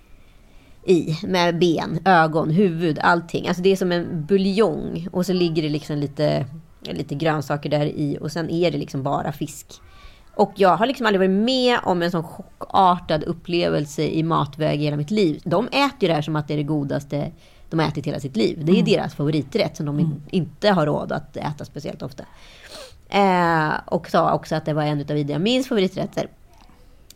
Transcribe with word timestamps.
i 0.86 1.16
med 1.22 1.58
ben, 1.58 2.00
ögon, 2.04 2.50
huvud, 2.50 2.98
allting. 2.98 3.48
Alltså 3.48 3.62
det 3.62 3.72
är 3.72 3.76
som 3.76 3.92
en 3.92 4.26
buljong 4.26 5.08
och 5.12 5.26
så 5.26 5.32
ligger 5.32 5.62
det 5.62 5.68
liksom 5.68 5.98
lite, 5.98 6.46
lite 6.80 7.14
grönsaker 7.14 7.70
där 7.70 7.86
i 7.86 8.18
och 8.20 8.32
sen 8.32 8.50
är 8.50 8.70
det 8.70 8.78
liksom 8.78 9.02
bara 9.02 9.32
fisk. 9.32 9.66
Och 10.40 10.52
jag 10.54 10.76
har 10.76 10.86
liksom 10.86 11.06
aldrig 11.06 11.20
varit 11.30 11.44
med 11.44 11.78
om 11.82 12.02
en 12.02 12.10
sån 12.10 12.22
chockartad 12.22 13.24
upplevelse 13.24 14.02
i 14.02 14.22
matväg 14.22 14.80
i 14.80 14.84
hela 14.84 14.96
mitt 14.96 15.10
liv. 15.10 15.40
De 15.44 15.66
äter 15.66 15.96
ju 16.00 16.08
det 16.08 16.14
här 16.14 16.22
som 16.22 16.36
att 16.36 16.48
det 16.48 16.54
är 16.54 16.58
det 16.58 16.62
godaste 16.62 17.30
de 17.70 17.78
har 17.78 17.86
ätit 17.86 18.06
hela 18.06 18.20
sitt 18.20 18.36
liv. 18.36 18.58
Det 18.64 18.72
är 18.72 18.74
mm. 18.74 18.84
deras 18.84 19.14
favoriträtt 19.14 19.76
som 19.76 19.86
de 19.86 19.98
mm. 19.98 20.22
inte 20.30 20.70
har 20.70 20.86
råd 20.86 21.12
att 21.12 21.36
äta 21.36 21.64
speciellt 21.64 22.02
ofta. 22.02 22.24
Eh, 23.08 23.72
och 23.84 24.10
sa 24.10 24.34
också 24.34 24.54
att 24.54 24.64
det 24.64 24.72
var 24.72 24.82
en 24.82 25.00
av 25.00 25.16
Idi 25.16 25.32
Amins 25.32 25.68
favoriträtter. 25.68 26.28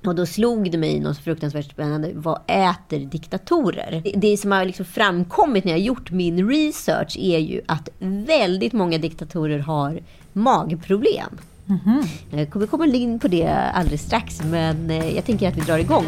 Och 0.06 0.14
då 0.14 0.26
slog 0.26 0.70
det 0.70 0.78
mig 0.78 1.00
något 1.00 1.18
fruktansvärt 1.18 1.70
spännande. 1.70 2.10
Vad 2.14 2.40
äter 2.46 2.98
diktatorer? 2.98 4.02
Det, 4.14 4.36
som 4.36 4.52
har 4.52 4.64
liksom 4.64 4.86
framkommit 4.86 5.64
när 5.64 5.72
jag 5.72 5.80
gjort 5.80 6.10
min 6.10 6.50
research 6.50 7.16
är 7.18 7.38
ju 7.38 7.62
att 7.68 7.88
väldigt 7.98 8.72
många 8.72 8.98
diktatorer 8.98 9.58
har 9.58 10.00
magproblem. 10.32 11.38
Mm 11.68 11.80
-hmm. 11.84 12.06
Vi 12.30 12.46
kommer 12.46 12.66
komma 12.66 12.86
in 12.86 13.18
på 13.18 13.28
det 13.28 13.48
alldeles 13.48 14.02
strax, 14.02 14.42
men 14.44 14.90
eh, 14.90 15.14
jag 15.14 15.24
tänker 15.24 15.48
att 15.48 15.56
vi 15.56 15.60
drar 15.60 15.78
igång. 15.78 16.06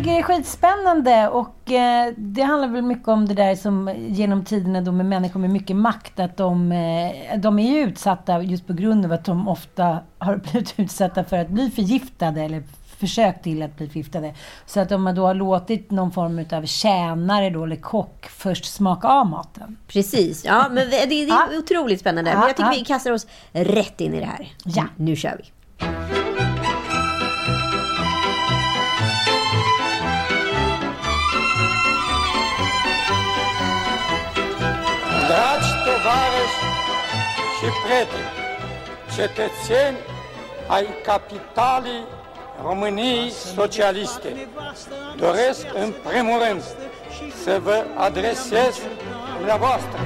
Tycker 0.00 0.14
det 0.14 0.18
är 0.18 0.22
skitspännande 0.22 1.28
och 1.28 1.72
eh, 1.72 2.12
det 2.16 2.42
handlar 2.42 2.68
väl 2.68 2.82
mycket 2.82 3.08
om 3.08 3.28
det 3.28 3.34
där 3.34 3.54
som 3.54 3.94
genom 4.08 4.44
tiderna 4.44 4.80
då 4.80 4.92
med 4.92 5.06
människor 5.06 5.40
med 5.40 5.50
mycket 5.50 5.76
makt, 5.76 6.20
att 6.20 6.36
de, 6.36 6.72
eh, 6.72 7.38
de 7.38 7.58
är 7.58 7.70
ju 7.70 7.80
utsatta 7.80 8.42
just 8.42 8.66
på 8.66 8.72
grund 8.72 9.04
av 9.04 9.12
att 9.12 9.24
de 9.24 9.48
ofta 9.48 9.98
har 10.18 10.36
blivit 10.50 10.74
utsatta 10.76 11.24
för 11.24 11.36
att 11.36 11.48
bli 11.48 11.70
förgiftade 11.70 12.42
eller 12.42 12.62
försök 12.98 13.42
till 13.42 13.62
att 13.62 13.76
bli 13.76 13.88
förgiftade. 13.88 14.34
Så 14.66 14.80
att 14.80 14.92
om 14.92 15.02
man 15.02 15.14
då 15.14 15.26
har 15.26 15.34
låtit 15.34 15.90
någon 15.90 16.12
form 16.12 16.44
av 16.52 16.66
tjänare 16.66 17.50
då, 17.50 17.64
eller 17.64 17.76
kock 17.76 18.26
först 18.26 18.64
smaka 18.64 19.08
av 19.08 19.26
maten. 19.26 19.76
Precis, 19.86 20.44
ja 20.44 20.66
men 20.70 20.90
det, 20.90 21.06
det 21.06 21.22
är 21.22 21.58
otroligt 21.58 22.00
spännande. 22.00 22.34
Men 22.34 22.40
jag 22.40 22.56
tycker 22.56 22.70
vi 22.70 22.84
kastar 22.84 23.12
oss 23.12 23.26
rätt 23.52 24.00
in 24.00 24.14
i 24.14 24.20
det 24.20 24.26
här. 24.26 24.48
Ja. 24.64 24.84
Nu 24.96 25.16
kör 25.16 25.36
vi. 25.38 25.50
Și 37.60 37.66
prieteni, 37.84 38.30
cetățeni 39.16 39.96
ai 40.66 40.86
capitalii 41.04 42.04
României 42.62 43.30
Socialiste, 43.30 44.48
doresc 45.16 45.66
în 45.74 45.92
primul 46.08 46.38
rând 46.48 46.62
să 47.42 47.60
vă 47.62 47.84
adresez 47.96 48.80
dumneavoastră. 49.36 50.00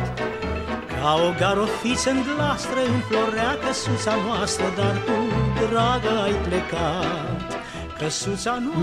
Ca 1.01 1.15
o 1.27 1.33
garofiță 1.39 2.11
în 2.11 2.23
glastră 2.35 2.81
înflorea 2.95 3.59
căsuța 3.67 4.15
noastră, 4.27 4.65
dar 4.77 5.03
tu, 5.05 5.19
dragă, 5.67 6.23
ai 6.23 6.33
plecat. 6.33 7.64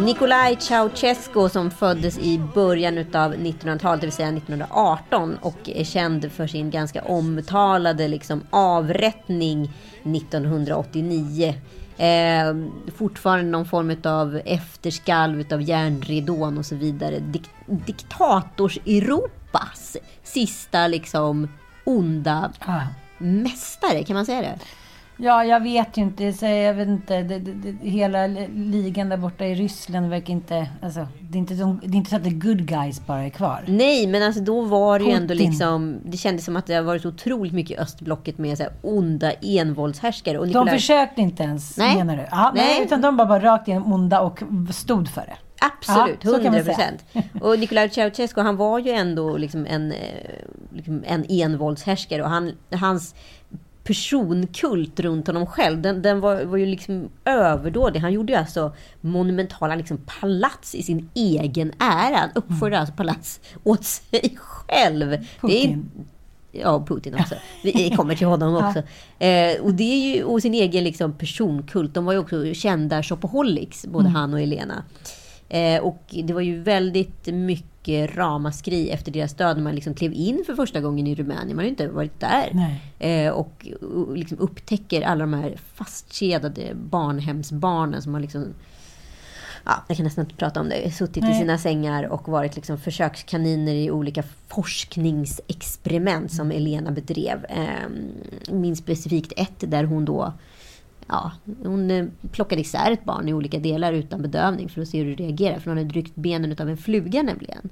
Nikolaj 0.06 0.58
Ceausescu 0.60 1.50
som 1.50 1.72
föddes 1.72 2.18
i 2.18 2.42
början 2.54 2.98
av 2.98 3.34
1900-talet, 3.34 4.02
det 4.02 4.08
vill 4.08 4.14
säga 4.14 4.28
1918 4.28 5.38
och 5.42 5.70
är 5.70 5.84
känd 5.84 6.32
för 6.32 6.48
sin 6.48 6.72
ganska 6.72 7.02
omtalade 7.02 8.08
liksom, 8.08 8.42
avrättning 8.50 9.74
1989. 10.04 11.56
Eh, 11.98 12.56
fortfarande 12.96 13.52
någon 13.52 13.66
form 13.66 13.96
av 14.04 14.42
efterskalv 14.46 15.54
av 15.54 15.62
järnridån 15.62 16.58
och 16.58 16.66
så 16.66 16.76
vidare. 16.76 17.20
Dik 17.20 17.50
Diktators-Europas 17.66 19.98
sista 20.24 20.88
liksom 20.88 21.48
onda 21.84 22.52
ah. 22.60 22.82
mästare, 23.18 24.04
kan 24.04 24.16
man 24.16 24.26
säga 24.26 24.42
det? 24.42 24.60
Ja, 25.24 25.46
jag 25.46 25.60
vet 25.60 25.98
ju 25.98 26.02
inte. 26.02 26.24
Jag 26.46 26.74
vet 26.74 26.88
inte. 26.88 27.22
Det, 27.22 27.40
det, 27.40 27.52
det, 27.54 27.90
hela 27.90 28.28
ligan 28.56 29.10
där 29.10 29.18
borta 29.18 29.46
i 29.46 29.56
Ryssland 29.56 30.10
verkar 30.10 30.34
inte... 30.34 30.68
Alltså, 30.82 31.08
det, 31.22 31.38
är 31.38 31.40
inte 31.40 31.54
de, 31.54 31.80
det 31.84 31.96
är 31.96 31.98
inte 31.98 32.10
så 32.10 32.16
att 32.16 32.24
the 32.24 32.30
good 32.30 32.66
guys 32.66 33.06
bara 33.06 33.24
är 33.24 33.30
kvar. 33.30 33.64
Nej, 33.68 34.08
men 34.08 34.24
alltså 34.24 34.42
då 34.42 34.62
var 34.62 35.00
det 35.00 35.06
ju 35.06 35.12
ändå 35.12 35.34
liksom... 35.34 36.00
Det 36.06 36.18
kändes 36.18 36.46
som 36.46 36.56
att 36.56 36.66
det 36.66 36.74
har 36.74 36.82
varit 36.82 37.06
otroligt 37.06 37.54
mycket 37.54 37.80
östblocket 37.80 38.38
med 38.38 38.58
så 38.58 38.64
här 38.64 38.74
onda 38.82 39.32
envåldshärskare. 39.32 40.38
Och 40.40 40.48
Nikolaj... 40.48 40.66
De 40.66 40.72
försökte 40.72 41.22
inte 41.22 41.44
ens, 41.44 41.78
Nej. 41.78 41.98
menar 41.98 42.18
du? 42.18 42.28
Ja, 42.32 42.52
Nej. 42.56 42.84
Utan 42.84 43.02
de 43.02 43.18
bara, 43.18 43.28
bara 43.28 43.44
rakt 43.44 43.68
igenom 43.68 43.94
onda 43.94 44.22
och 44.22 44.44
stod 44.72 45.10
för 45.10 45.22
det. 45.22 45.38
Absolut, 45.62 46.20
Ja, 46.24 46.30
så 46.30 46.36
kan 46.36 46.44
man 46.44 46.56
100 46.56 46.64
säga. 46.64 46.76
procent. 46.76 47.06
Och 47.44 47.60
Nicolae 47.60 47.90
Ceausescu, 47.90 48.42
han 48.42 48.58
var 48.58 48.80
ju 48.80 48.92
ändå 48.92 49.38
liksom 49.38 49.66
en, 49.70 49.92
eh, 49.92 49.98
liksom 50.72 51.04
en 51.08 51.26
envåldshärskare 51.30 52.24
och 52.24 52.30
han, 52.30 52.52
hans 52.72 53.16
personkult 53.84 55.00
runt 55.00 55.28
honom 55.28 55.46
själv, 55.46 55.82
den, 55.82 56.02
den 56.02 56.20
var, 56.20 56.44
var 56.44 56.58
ju 56.58 56.66
liksom 56.66 57.10
överdådig. 57.26 58.00
Han 58.00 58.14
gjorde 58.14 58.34
ju 58.34 58.40
alltså 58.40 58.74
monumentala 59.02 59.76
liksom 59.76 59.98
palats 59.98 60.76
i 60.76 60.84
sin 60.84 61.10
egen 61.14 61.72
ära. 61.80 62.18
Han 62.18 62.30
uppförde 62.36 62.80
alltså 62.80 62.96
palats 62.96 63.40
åt 63.64 63.84
sig 63.84 64.38
själv. 64.38 65.10
Det 65.10 65.18
är, 65.18 65.68
Putin. 65.68 65.92
Ja, 66.52 66.86
Putin 66.88 67.16
också. 67.20 67.36
Vi 67.64 67.90
kommer 67.98 68.16
till 68.16 68.28
honom 68.28 68.56
också. 68.56 68.80
Eh, 69.26 69.62
och 69.62 69.74
det 69.74 69.84
är 69.84 70.16
ju 70.16 70.24
och 70.24 70.42
sin 70.42 70.54
egen 70.54 70.84
liksom, 70.84 71.14
personkult. 71.14 71.94
De 71.94 72.06
var 72.06 72.14
ju 72.14 72.20
också 72.20 72.54
kända 72.54 73.04
shopaholics, 73.04 73.86
både 73.86 74.10
han 74.10 74.34
och 74.34 74.42
Elena. 74.42 74.84
Eh, 75.54 75.82
och 75.82 76.04
det 76.24 76.34
var 76.34 76.42
ju 76.42 76.62
väldigt 76.62 77.28
mycket 77.28 78.16
ramaskri 78.16 78.90
efter 78.90 79.12
deras 79.12 79.34
död 79.34 79.58
när 79.58 79.64
man 79.64 79.76
liksom 79.76 79.94
klev 79.94 80.14
in 80.14 80.44
för 80.46 80.56
första 80.56 80.82
gången 80.82 81.08
i 81.08 81.16
Rumänien. 81.16 81.48
Man 81.48 81.58
har 81.58 81.64
ju 81.64 81.70
inte 81.70 81.88
varit 81.88 82.20
där. 82.20 82.78
Eh, 83.00 83.32
och 83.32 83.68
och 83.82 84.18
liksom 84.18 84.40
upptäcker 84.40 85.02
alla 85.02 85.20
de 85.20 85.34
här 85.34 85.58
fastkedjade 85.74 86.76
barnhemsbarnen 86.76 88.02
som 88.02 88.14
har 88.14 88.22
liksom 88.22 88.54
Ja, 89.66 89.84
jag 89.88 89.98
kan 89.98 90.04
nästan 90.04 90.26
inte 90.26 90.36
prata 90.36 90.60
om 90.60 90.70
det. 90.70 90.92
Suttit 90.92 91.18
i 91.18 91.28
Nej. 91.28 91.40
sina 91.40 91.58
sängar 91.58 92.04
och 92.04 92.28
varit 92.28 92.56
liksom 92.56 92.78
försökskaniner 92.78 93.74
i 93.74 93.92
olika 93.92 94.24
forskningsexperiment 94.48 96.34
som 96.34 96.52
Elena 96.52 96.92
bedrev. 96.92 97.46
Eh, 97.50 98.54
minns 98.54 98.80
specifikt 98.80 99.34
ett 99.36 99.72
där 99.72 99.84
hon 99.84 100.06
då 100.06 100.34
Ja, 101.12 101.32
hon 101.64 101.92
eh, 101.92 102.06
plockade 102.32 102.62
isär 102.62 102.92
ett 102.92 103.04
barn 103.04 103.30
i 103.30 103.34
olika 103.34 103.60
delar 103.60 103.94
utan 103.94 104.22
bedövning 104.22 104.70
för 104.70 104.82
att 104.82 104.88
se 104.88 105.04
hur 105.04 105.16
det 105.16 105.24
reagerar. 105.24 105.60
För 105.60 105.72
hon 105.72 105.78
hade 105.78 105.90
ryckt 105.94 106.16
benen 106.16 106.56
av 106.60 106.70
en 106.70 106.78
fluga 106.78 107.22
nämligen. 107.24 107.70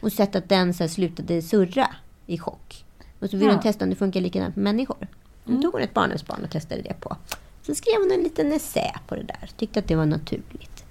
Och 0.00 0.12
sett 0.12 0.36
att 0.36 0.48
den 0.48 0.74
så 0.74 0.88
slutade 0.88 1.42
surra 1.42 1.90
i 2.26 2.38
chock. 2.38 2.84
Och 3.18 3.30
så 3.30 3.36
ville 3.36 3.50
Ja. 3.50 3.54
hon 3.54 3.62
testa 3.62 3.84
om 3.84 3.90
det 3.90 3.96
funkar 3.96 4.20
likadant 4.20 4.54
på 4.54 4.60
människor. 4.60 5.06
Då 5.44 5.62
tog 5.62 5.72
hon 5.72 5.80
ett 5.82 5.94
barnhemsbarn 5.94 6.44
och 6.44 6.50
testade 6.50 6.82
det 6.82 6.94
på. 7.00 7.16
Så 7.62 7.74
skrev 7.74 7.94
hon 8.02 8.12
en 8.12 8.22
liten 8.22 8.52
essä 8.52 8.94
på 9.08 9.14
det 9.14 9.22
där. 9.22 9.50
Tyckte 9.56 9.78
att 9.78 9.88
det 9.88 9.94
var 9.96 10.06
naturligt. 10.06 10.84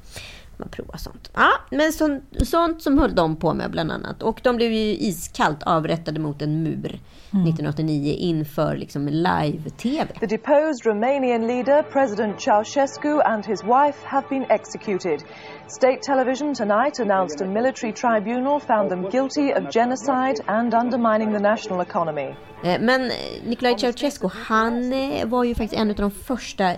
Man 0.57 0.69
provar 0.69 0.97
sånt. 0.97 1.31
Ja, 1.33 1.49
men 1.71 1.93
sånt, 1.93 2.23
sånt 2.41 2.81
som 2.81 2.97
höll 2.99 3.15
de 3.15 3.35
på 3.35 3.53
med 3.53 3.71
bland 3.71 3.91
annat. 3.91 4.23
Och 4.23 4.39
de 4.43 4.55
blev 4.55 4.71
ju 4.71 4.79
iskallt 4.97 5.63
avrättade 5.63 6.19
mot 6.19 6.41
en 6.41 6.63
mur 6.63 6.99
1989 7.41 8.15
inför 8.19 8.77
liksom 8.77 9.07
live-tv. 9.07 10.07
The 10.19 10.25
deposed 10.27 10.85
Romanian 10.85 11.47
leader, 11.47 11.83
President 11.83 12.39
Ceausescu, 12.39 13.21
and 13.25 13.45
his 13.45 13.63
wife 13.63 13.97
have 14.03 14.29
been 14.29 14.45
executed. 14.49 15.23
State 15.67 16.01
television 16.01 16.53
tonight 16.53 16.99
announced 16.99 17.41
a 17.41 17.45
military 17.45 17.93
tribunal 17.93 18.59
found 18.59 18.89
them 18.89 19.09
guilty 19.09 19.53
of 19.53 19.71
genocide 19.71 20.39
and 20.47 20.73
undermining 20.73 21.33
the 21.33 21.39
national 21.39 21.81
economy. 21.81 22.35
Eh, 22.63 22.79
Men 22.81 23.01
eh, 23.01 23.17
Nicolae 23.45 23.77
Ceausescu, 23.77 24.29
han 24.47 24.93
eh, 24.93 25.25
var 25.25 25.43
ju 25.43 25.55
faktiskt 25.55 25.81
en 25.81 25.89
av 25.89 25.95
de 25.95 26.11
första 26.11 26.75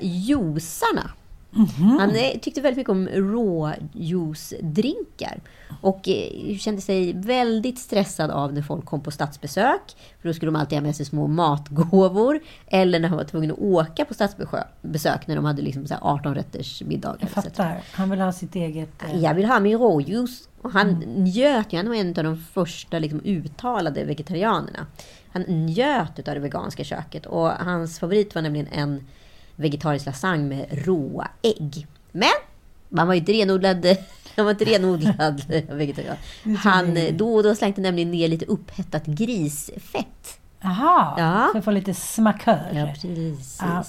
juicarna. 1.56 2.00
Han 2.00 2.10
eh, 2.16 2.40
tyckte 2.42 2.62
väldigt 2.62 2.78
mycket 2.78 2.92
om 2.92 3.08
råjuicedrinkar. 3.08 5.40
Och 5.82 6.10
eh, 6.10 6.58
kände 6.58 6.82
sig 6.82 7.14
väldigt 7.14 7.80
stressad 7.80 8.32
av 8.32 8.54
när 8.54 8.62
folk 8.62 8.86
kom 8.86 9.02
på 9.02 9.12
statsbesök. 9.12 9.82
För 10.22 10.30
då 10.30 10.34
skulle 10.34 10.52
de 10.52 10.56
alltid 10.60 10.78
ha 10.78 10.84
med 10.84 10.96
sig 10.96 11.06
små 11.06 11.28
matgåvor. 11.28 12.40
Eller 12.68 13.00
när 13.00 13.10
han 13.10 13.18
var 13.18 13.26
tvungen 13.26 13.52
att 13.52 13.60
åka 13.60 14.06
på 14.06 14.14
statsbesök 14.14 15.28
när 15.28 15.36
de 15.36 15.46
hade 15.46 15.62
liksom 15.62 15.88
så 15.88 15.94
här 15.94 16.02
18 16.04 16.36
rätters 16.36 16.82
middagar. 16.82 17.18
Jag 17.22 17.30
fattar. 17.30 17.82
Han 17.92 18.10
vill 18.10 18.20
ha 18.22 18.32
sitt 18.32 18.56
eget... 18.56 19.04
eh, 19.04 19.24
Jag 19.24 19.34
vill 19.34 19.46
ha 19.46 19.60
min 19.60 19.78
råjuice. 19.78 20.50
Och 20.62 20.72
han 20.72 20.88
njöt 21.18 21.74
ju, 21.74 21.78
han 21.78 21.88
var 21.90 21.96
en 21.96 22.08
av 22.18 22.24
de 22.24 22.38
första 22.38 23.00
liksom, 23.00 23.22
uttalade 23.26 24.04
vegetarianerna. 24.04 24.86
Han 25.32 25.42
njöt 25.42 26.28
av 26.28 26.34
det 26.34 26.40
veganska 26.40 26.84
köket 26.84 27.26
och 27.26 27.50
hans 27.50 28.00
favorit 28.00 28.36
var 28.36 28.42
nämligen 28.42 28.68
en 28.72 29.06
vegetarisk 29.56 30.06
lasagne 30.06 30.44
med 30.56 30.86
råa 30.86 31.28
ägg. 31.42 31.88
Men 32.12 32.30
man 32.90 33.08
var 33.08 33.14
ju 33.14 33.20
inte 33.20 33.32
renodlad, 33.34 33.86
han 34.36 34.46
var 34.46 34.52
inte 34.52 34.66
renodlad 34.66 35.42
vegetarian. 35.70 36.16
Han, 36.58 36.98
då 37.18 37.36
och 37.36 37.44
då 37.44 37.56
slängde 37.56 37.82
nämligen 37.82 38.12
ner 38.12 38.28
lite 38.28 38.46
upphettat 38.46 39.06
grisfett. 39.06 40.40
Aha, 40.64 41.16
Ja. 41.18 41.50
så 41.52 41.58
jag 41.58 41.64
får 41.64 41.72
lite 41.72 41.94
smakör. 41.94 42.70
Ja, 42.74 42.86
precis. 42.94 43.58
Ja. 43.62 43.84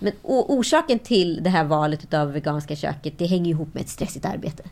Men 0.00 0.12
orsaken 0.22 0.98
till 0.98 1.42
det 1.42 1.50
här 1.50 1.64
valet 1.64 2.14
av 2.14 2.32
veganska 2.32 2.76
köket, 2.76 3.14
det 3.18 3.26
hänger 3.26 3.50
ihop 3.50 3.74
med 3.74 3.80
ett 3.80 3.88
stressigt 3.88 4.24
arbete. 4.24 4.62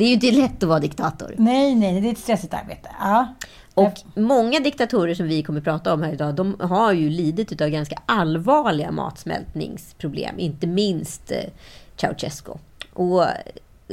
Det 0.00 0.04
är 0.04 0.08
ju 0.08 0.14
inte 0.14 0.30
lätt 0.30 0.62
att 0.62 0.68
vara 0.68 0.80
diktator. 0.80 1.34
Nej, 1.38 1.74
nej, 1.74 2.00
det 2.00 2.08
är 2.08 2.12
ett 2.12 2.18
stressigt 2.18 2.54
arbete. 2.54 2.88
Ja. 3.00 3.34
Och 3.74 3.92
många 4.14 4.60
diktatorer 4.60 5.14
som 5.14 5.28
vi 5.28 5.42
kommer 5.42 5.60
prata 5.60 5.94
om 5.94 6.02
här 6.02 6.12
idag, 6.12 6.34
de 6.34 6.56
har 6.60 6.92
ju 6.92 7.10
lidit 7.10 7.60
av 7.60 7.68
ganska 7.68 8.02
allvarliga 8.06 8.90
matsmältningsproblem. 8.90 10.38
Inte 10.38 10.66
minst 10.66 11.32
eh, 11.32 11.38
Ceausescu. 11.96 12.52
Och 12.92 13.24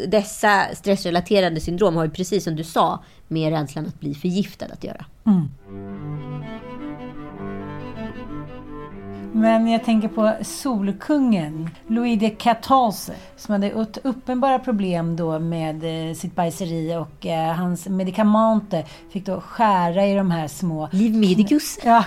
dessa 0.07 0.65
stressrelaterade 0.73 1.59
syndrom 1.59 1.95
har 1.95 2.03
ju 2.03 2.11
precis 2.11 2.43
som 2.43 2.55
du 2.55 2.63
sa 2.63 3.03
med 3.27 3.51
rädslan 3.53 3.85
att 3.85 3.99
bli 3.99 4.15
förgiftad 4.15 4.65
att 4.65 4.83
göra. 4.83 5.05
Men 9.33 9.67
jag 9.67 9.83
tänker 9.83 10.07
på 10.07 10.33
Solkungen, 10.41 11.69
Louis 11.87 12.19
XIV, 12.37 13.15
som 13.35 13.51
hade 13.51 13.71
uppenbara 14.03 14.59
problem 14.59 15.15
då 15.15 15.39
med 15.39 16.09
eh, 16.09 16.13
sitt 16.13 16.35
bajseri 16.35 16.95
och 16.95 17.25
eh, 17.25 17.53
hans 17.53 17.87
medikamenter 17.87 18.85
fick 19.09 19.25
då 19.25 19.41
skära 19.41 20.05
i 20.05 20.15
de 20.15 20.31
här 20.31 20.47
små 20.47 20.89
Liv 20.91 21.15
medicus. 21.15 21.79
ja, 21.83 22.03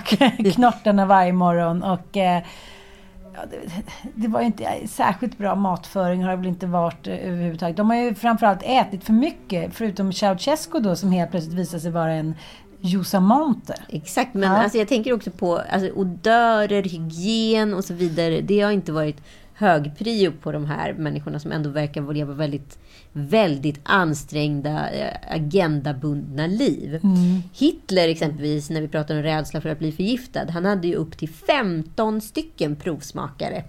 knortarna 0.53 1.05
varje 1.05 1.33
morgon. 1.33 1.83
Och, 1.83 2.17
eh, 2.17 2.43
ja, 3.33 3.39
det, 3.51 3.83
det 4.15 4.27
var 4.27 4.39
ju 4.39 4.45
inte 4.45 4.87
särskilt 4.87 5.37
bra 5.37 5.55
matföring 5.55 6.23
har 6.23 6.31
det 6.31 6.37
väl 6.37 6.47
inte 6.47 6.67
varit 6.67 7.07
överhuvudtaget. 7.07 7.77
De 7.77 7.89
har 7.89 7.97
ju 7.97 8.15
framförallt 8.15 8.63
ätit 8.63 9.03
för 9.03 9.13
mycket, 9.13 9.73
förutom 9.73 10.13
Ceausescu 10.13 10.79
då 10.79 10.95
som 10.95 11.11
helt 11.11 11.31
plötsligt 11.31 11.55
visade 11.55 11.81
sig 11.81 11.91
vara 11.91 12.13
en 12.13 12.35
jusamante. 12.81 13.75
Exakt, 13.89 14.33
men 14.33 14.51
Ja. 14.51 14.57
alltså, 14.57 14.77
jag 14.77 14.87
tänker 14.87 15.13
också 15.13 15.31
på 15.31 15.57
alltså, 15.57 15.91
odörer, 15.91 16.83
hygien 16.83 17.73
och 17.73 17.83
så 17.83 17.93
vidare. 17.93 18.41
Det 18.41 18.61
har 18.61 18.71
inte 18.71 18.91
varit 18.91 19.17
hög 19.53 19.97
prio 19.97 20.31
på 20.41 20.51
de 20.51 20.65
här 20.65 20.93
människorna 20.93 21.39
som 21.39 21.51
ändå 21.51 21.69
verkar 21.69 22.13
leva 22.13 22.33
väldigt, 22.33 22.79
väldigt 23.13 23.79
ansträngda, 23.83 24.89
eh, 24.89 25.35
agendabundna 25.35 26.47
liv. 26.47 26.99
Hitler 27.53 28.07
exempelvis, 28.07 28.69
när 28.69 28.81
vi 28.81 28.87
pratar 28.87 29.15
om 29.15 29.23
rädsla 29.23 29.61
för 29.61 29.69
att 29.69 29.79
bli 29.79 29.91
förgiftad, 29.91 30.45
han 30.51 30.65
hade 30.65 30.87
ju 30.87 30.95
upp 30.95 31.17
till 31.17 31.29
15 31.29 32.21
stycken 32.21 32.75
provsmakare 32.75 33.63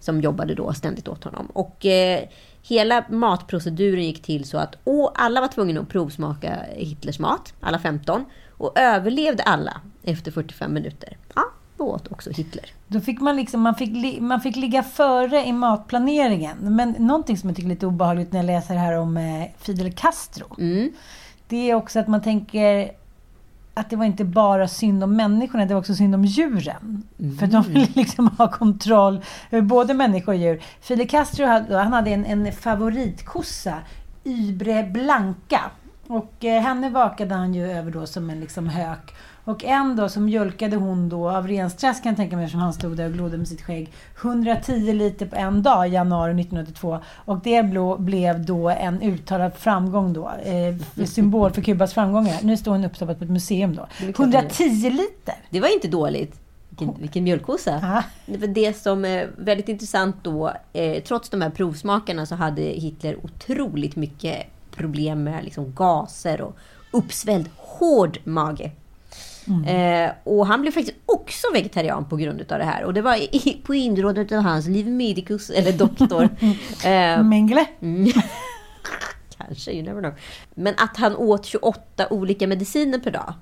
som 0.00 0.20
jobbade 0.20 0.54
då 0.54 0.72
ständigt 0.72 1.08
åt 1.08 1.24
honom. 1.24 1.46
Och 1.46 1.86
eh, 1.86 2.20
hela 2.62 3.04
matproceduren 3.10 4.04
gick 4.04 4.22
till 4.22 4.44
så 4.44 4.58
att 4.58 4.74
å, 4.84 5.12
alla 5.14 5.40
var 5.40 5.48
tvungna 5.48 5.80
att 5.80 5.88
provsmaka 5.88 6.58
Hitlers 6.76 7.18
mat, 7.18 7.54
alla 7.60 7.78
15. 7.78 8.24
Och 8.58 8.78
överlevde 8.78 9.42
alla 9.42 9.80
efter 10.02 10.30
45 10.30 10.74
minuter. 10.74 11.16
Ja, 11.34 11.44
då 11.76 11.84
åt 11.84 12.12
också 12.12 12.30
Hitler. 12.30 12.64
Då 12.86 13.00
fick 13.00 13.20
man, 13.20 13.36
liksom, 13.36 13.60
man, 13.60 13.74
fick 13.74 13.90
li, 13.90 14.20
man 14.20 14.40
fick 14.40 14.56
ligga 14.56 14.82
före 14.82 15.46
i 15.46 15.52
matplaneringen. 15.52 16.56
Men 16.60 16.90
någonting 16.98 17.38
som 17.38 17.48
jag 17.48 17.56
tycker 17.56 17.68
är 17.68 17.74
lite 17.74 17.86
obehagligt 17.86 18.32
när 18.32 18.38
jag 18.38 18.46
läser 18.46 18.74
här 18.74 18.98
om 18.98 19.16
eh, 19.16 19.44
Fidel 19.58 19.92
Castro. 19.92 20.46
Mm. 20.58 20.92
Det 21.48 21.70
är 21.70 21.74
också 21.74 21.98
att 21.98 22.08
man 22.08 22.22
tänker 22.22 22.92
att 23.74 23.90
det 23.90 23.96
var 23.96 24.04
inte 24.04 24.24
bara 24.24 24.68
synd 24.68 25.04
om 25.04 25.16
människorna, 25.16 25.66
det 25.66 25.74
var 25.74 25.80
också 25.80 25.94
synd 25.94 26.14
om 26.14 26.24
djuren. 26.24 27.02
För 27.38 27.46
de 27.46 27.62
ville 27.62 27.88
liksom 27.94 28.28
ha 28.28 28.50
kontroll 28.50 29.24
över 29.50 29.62
både 29.62 29.94
människor 29.94 30.32
och 30.32 30.38
djur. 30.38 30.62
Fidel 30.80 31.08
Castro 31.08 31.46
hade, 31.46 31.76
han 31.76 31.92
hade 31.92 32.10
en, 32.10 32.26
en 32.26 32.52
favoritkossa, 32.52 33.74
Ybre 34.24 34.82
Blanca. 34.82 35.60
Och 36.08 36.44
eh, 36.44 36.62
henne 36.62 36.90
vakade 36.90 37.34
han 37.34 37.54
ju 37.54 37.70
över 37.70 37.90
då 37.90 38.06
som 38.06 38.30
en 38.30 38.40
liksom 38.40 38.68
hök. 38.68 39.14
Och 39.44 39.64
en 39.64 39.96
dag 39.96 40.10
så 40.10 40.20
mjölkade 40.20 40.76
hon 40.76 41.08
då 41.08 41.30
av 41.30 41.48
ren 41.48 41.70
stress 41.70 42.00
kan 42.00 42.10
jag 42.10 42.16
tänka 42.16 42.36
mig 42.36 42.44
eftersom 42.44 42.60
han 42.60 42.72
stod 42.72 42.96
där 42.96 43.06
och 43.06 43.12
glodde 43.12 43.38
med 43.38 43.48
sitt 43.48 43.62
skägg. 43.62 43.92
110 44.22 44.92
liter 44.92 45.26
på 45.26 45.36
en 45.36 45.62
dag 45.62 45.88
i 45.88 45.90
januari 45.90 46.30
1982. 46.30 46.98
Och 47.24 47.40
det 47.44 47.62
blev 47.98 48.44
då 48.44 48.68
en 48.68 49.02
uttalad 49.02 49.54
framgång 49.54 50.12
då. 50.12 50.32
Eh, 50.42 51.04
symbol 51.06 51.50
för 51.50 51.62
Kubas 51.62 51.94
framgångar. 51.94 52.36
Nu 52.42 52.56
står 52.56 52.72
hon 52.72 52.84
uppstoppad 52.84 53.18
på 53.18 53.24
ett 53.24 53.30
museum 53.30 53.76
då. 53.76 53.86
är 54.08 54.12
klart 54.12 54.30
det 54.30 54.38
är. 54.38 54.42
110 54.42 54.90
liter! 54.90 55.34
Det 55.50 55.60
var 55.60 55.74
inte 55.74 55.88
dåligt. 55.88 56.40
Vilken, 56.68 56.94
vilken 57.00 57.24
mjölkkossa. 57.24 57.78
Ja. 57.82 58.02
Det 58.38 58.46
det 58.46 58.76
som 58.76 59.04
är 59.04 59.30
väldigt 59.36 59.68
intressant 59.68 60.16
då. 60.22 60.52
Eh, 60.72 61.02
trots 61.02 61.28
de 61.28 61.42
här 61.42 61.50
provsmakarna 61.50 62.26
så 62.26 62.34
hade 62.34 62.62
Hitler 62.62 63.16
otroligt 63.24 63.96
mycket 63.96 64.46
problem 64.78 65.24
med 65.24 65.44
liksom 65.44 65.72
gaser 65.74 66.40
och 66.40 66.56
uppsvälld 66.90 67.50
hård 67.56 68.18
mage. 68.24 68.70
Eh, 69.66 70.12
och 70.24 70.46
han 70.46 70.60
blev 70.60 70.72
faktiskt 70.72 70.96
också 71.06 71.46
vegetarian 71.52 72.04
på 72.04 72.16
grund 72.16 72.40
av 72.40 72.58
det 72.58 72.64
här. 72.64 72.84
Och 72.84 72.94
det 72.94 73.02
var 73.02 73.16
i, 73.16 73.62
på 73.64 73.74
inrådan 73.74 74.38
av 74.38 74.44
hans 74.44 74.66
liv 74.66 74.86
medicus, 74.86 75.50
eller 75.50 75.72
doktor. 75.72 76.22
eh, 76.84 77.22
Mengele. 77.22 77.66
Kanske, 79.38 79.72
you 79.72 79.82
never 79.82 80.00
know. 80.00 80.14
Men 80.54 80.74
att 80.76 80.96
han 80.96 81.16
åt 81.16 81.46
28 81.46 82.06
olika 82.10 82.46
mediciner 82.46 82.98
per 82.98 83.10
dag. 83.10 83.34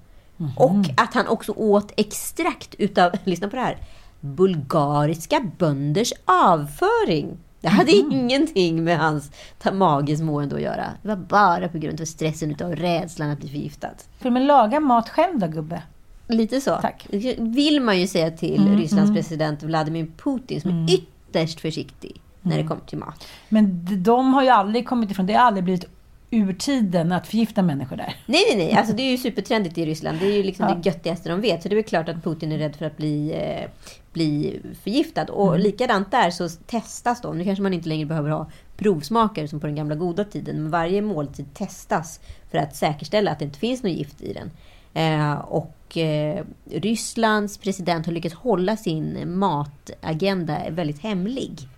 Och 0.56 0.84
att 0.96 1.14
han 1.14 1.26
också 1.26 1.52
åt 1.52 1.92
extrakt 1.96 2.74
utav, 2.78 3.12
lyssna 3.24 3.48
på 3.48 3.56
det 3.56 3.62
här, 3.62 3.78
bulgariska 4.20 5.50
bönders 5.58 6.12
avföring. 6.24 7.38
Det 7.66 7.70
hade 7.70 7.92
ingenting 7.92 8.84
med 8.84 8.98
hans 8.98 9.30
mages 9.72 10.20
mående 10.20 10.56
att 10.56 10.62
göra. 10.62 10.86
Det 11.02 11.08
var 11.08 11.16
bara 11.16 11.68
på 11.68 11.78
grund 11.78 12.00
av 12.00 12.04
stressen 12.04 12.50
utav 12.50 12.76
rädslan 12.76 13.30
att 13.30 13.38
bli 13.38 13.48
förgiftad. 13.48 13.90
Men 14.22 14.46
laga 14.46 14.80
mat 14.80 15.08
själv 15.08 15.38
då, 15.38 15.46
gubbe. 15.46 15.82
Lite 16.28 16.60
så. 16.60 16.76
Tack. 16.76 17.06
Vill 17.38 17.80
man 17.80 18.00
ju 18.00 18.06
säga 18.06 18.30
till 18.30 18.76
Rysslands 18.76 19.12
president 19.12 19.62
Vladimir 19.62 20.06
Putin 20.16 20.60
som 20.60 20.70
är 20.70 20.94
ytterst 20.94 21.60
försiktig 21.60 22.20
när 22.42 22.56
det 22.58 22.64
kommer 22.64 22.82
till 22.82 22.98
mat. 22.98 23.26
Men 23.48 23.86
de 24.02 24.34
har 24.34 24.42
ju 24.42 24.48
aldrig 24.48 24.88
kommit 24.88 25.10
ifrån, 25.10 25.26
det 25.26 25.32
har 25.32 25.44
aldrig 25.44 25.64
blivit 25.64 25.84
ur 26.36 26.52
tiden 26.52 27.12
att 27.12 27.26
förgifta 27.26 27.62
människor 27.62 27.96
där. 27.96 28.16
Nej, 28.26 28.42
nej, 28.48 28.56
nej. 28.56 28.72
Alltså, 28.72 28.92
det 28.94 29.02
är 29.02 29.10
ju 29.10 29.16
supertrendigt 29.18 29.78
i 29.78 29.86
Ryssland. 29.86 30.18
Det 30.20 30.26
är 30.26 30.36
ju 30.36 30.42
liksom 30.42 30.66
Ja. 30.68 30.74
det 30.74 30.86
göttigaste 30.90 31.28
de 31.28 31.40
vet. 31.40 31.62
Så 31.62 31.68
det 31.68 31.72
är 31.72 31.76
väl 31.76 31.84
klart 31.84 32.08
att 32.08 32.24
Putin 32.24 32.52
är 32.52 32.58
rädd 32.58 32.76
för 32.76 32.86
att 32.86 32.96
bli, 32.96 33.32
eh, 33.32 33.70
bli 34.12 34.60
förgiftad. 34.82 35.24
Och 35.24 35.58
likadant 35.58 36.10
där 36.10 36.30
så 36.30 36.48
testas 36.48 37.20
de. 37.20 37.38
Nu 37.38 37.44
kanske 37.44 37.62
man 37.62 37.72
inte 37.74 37.88
längre 37.88 38.06
behöver 38.06 38.30
ha 38.30 38.50
provsmakare 38.76 39.48
som 39.48 39.60
på 39.60 39.66
den 39.66 39.76
gamla 39.76 39.94
goda 39.94 40.24
tiden. 40.24 40.56
Men 40.62 40.70
varje 40.70 41.02
måltid 41.02 41.54
testas 41.54 42.20
för 42.50 42.58
att 42.58 42.76
säkerställa 42.76 43.30
att 43.30 43.38
det 43.38 43.44
inte 43.44 43.58
finns 43.58 43.82
något 43.82 43.92
gift 43.92 44.22
i 44.22 44.32
den. 44.32 44.50
Eh, 44.94 45.34
och 45.38 45.96
eh, 45.98 46.44
Rysslands 46.70 47.58
president 47.58 48.06
har 48.06 48.12
lyckats 48.12 48.34
hålla 48.34 48.76
sin 48.76 49.38
matagenda 49.38 50.58
väldigt 50.70 51.02
hemlig. 51.02 51.68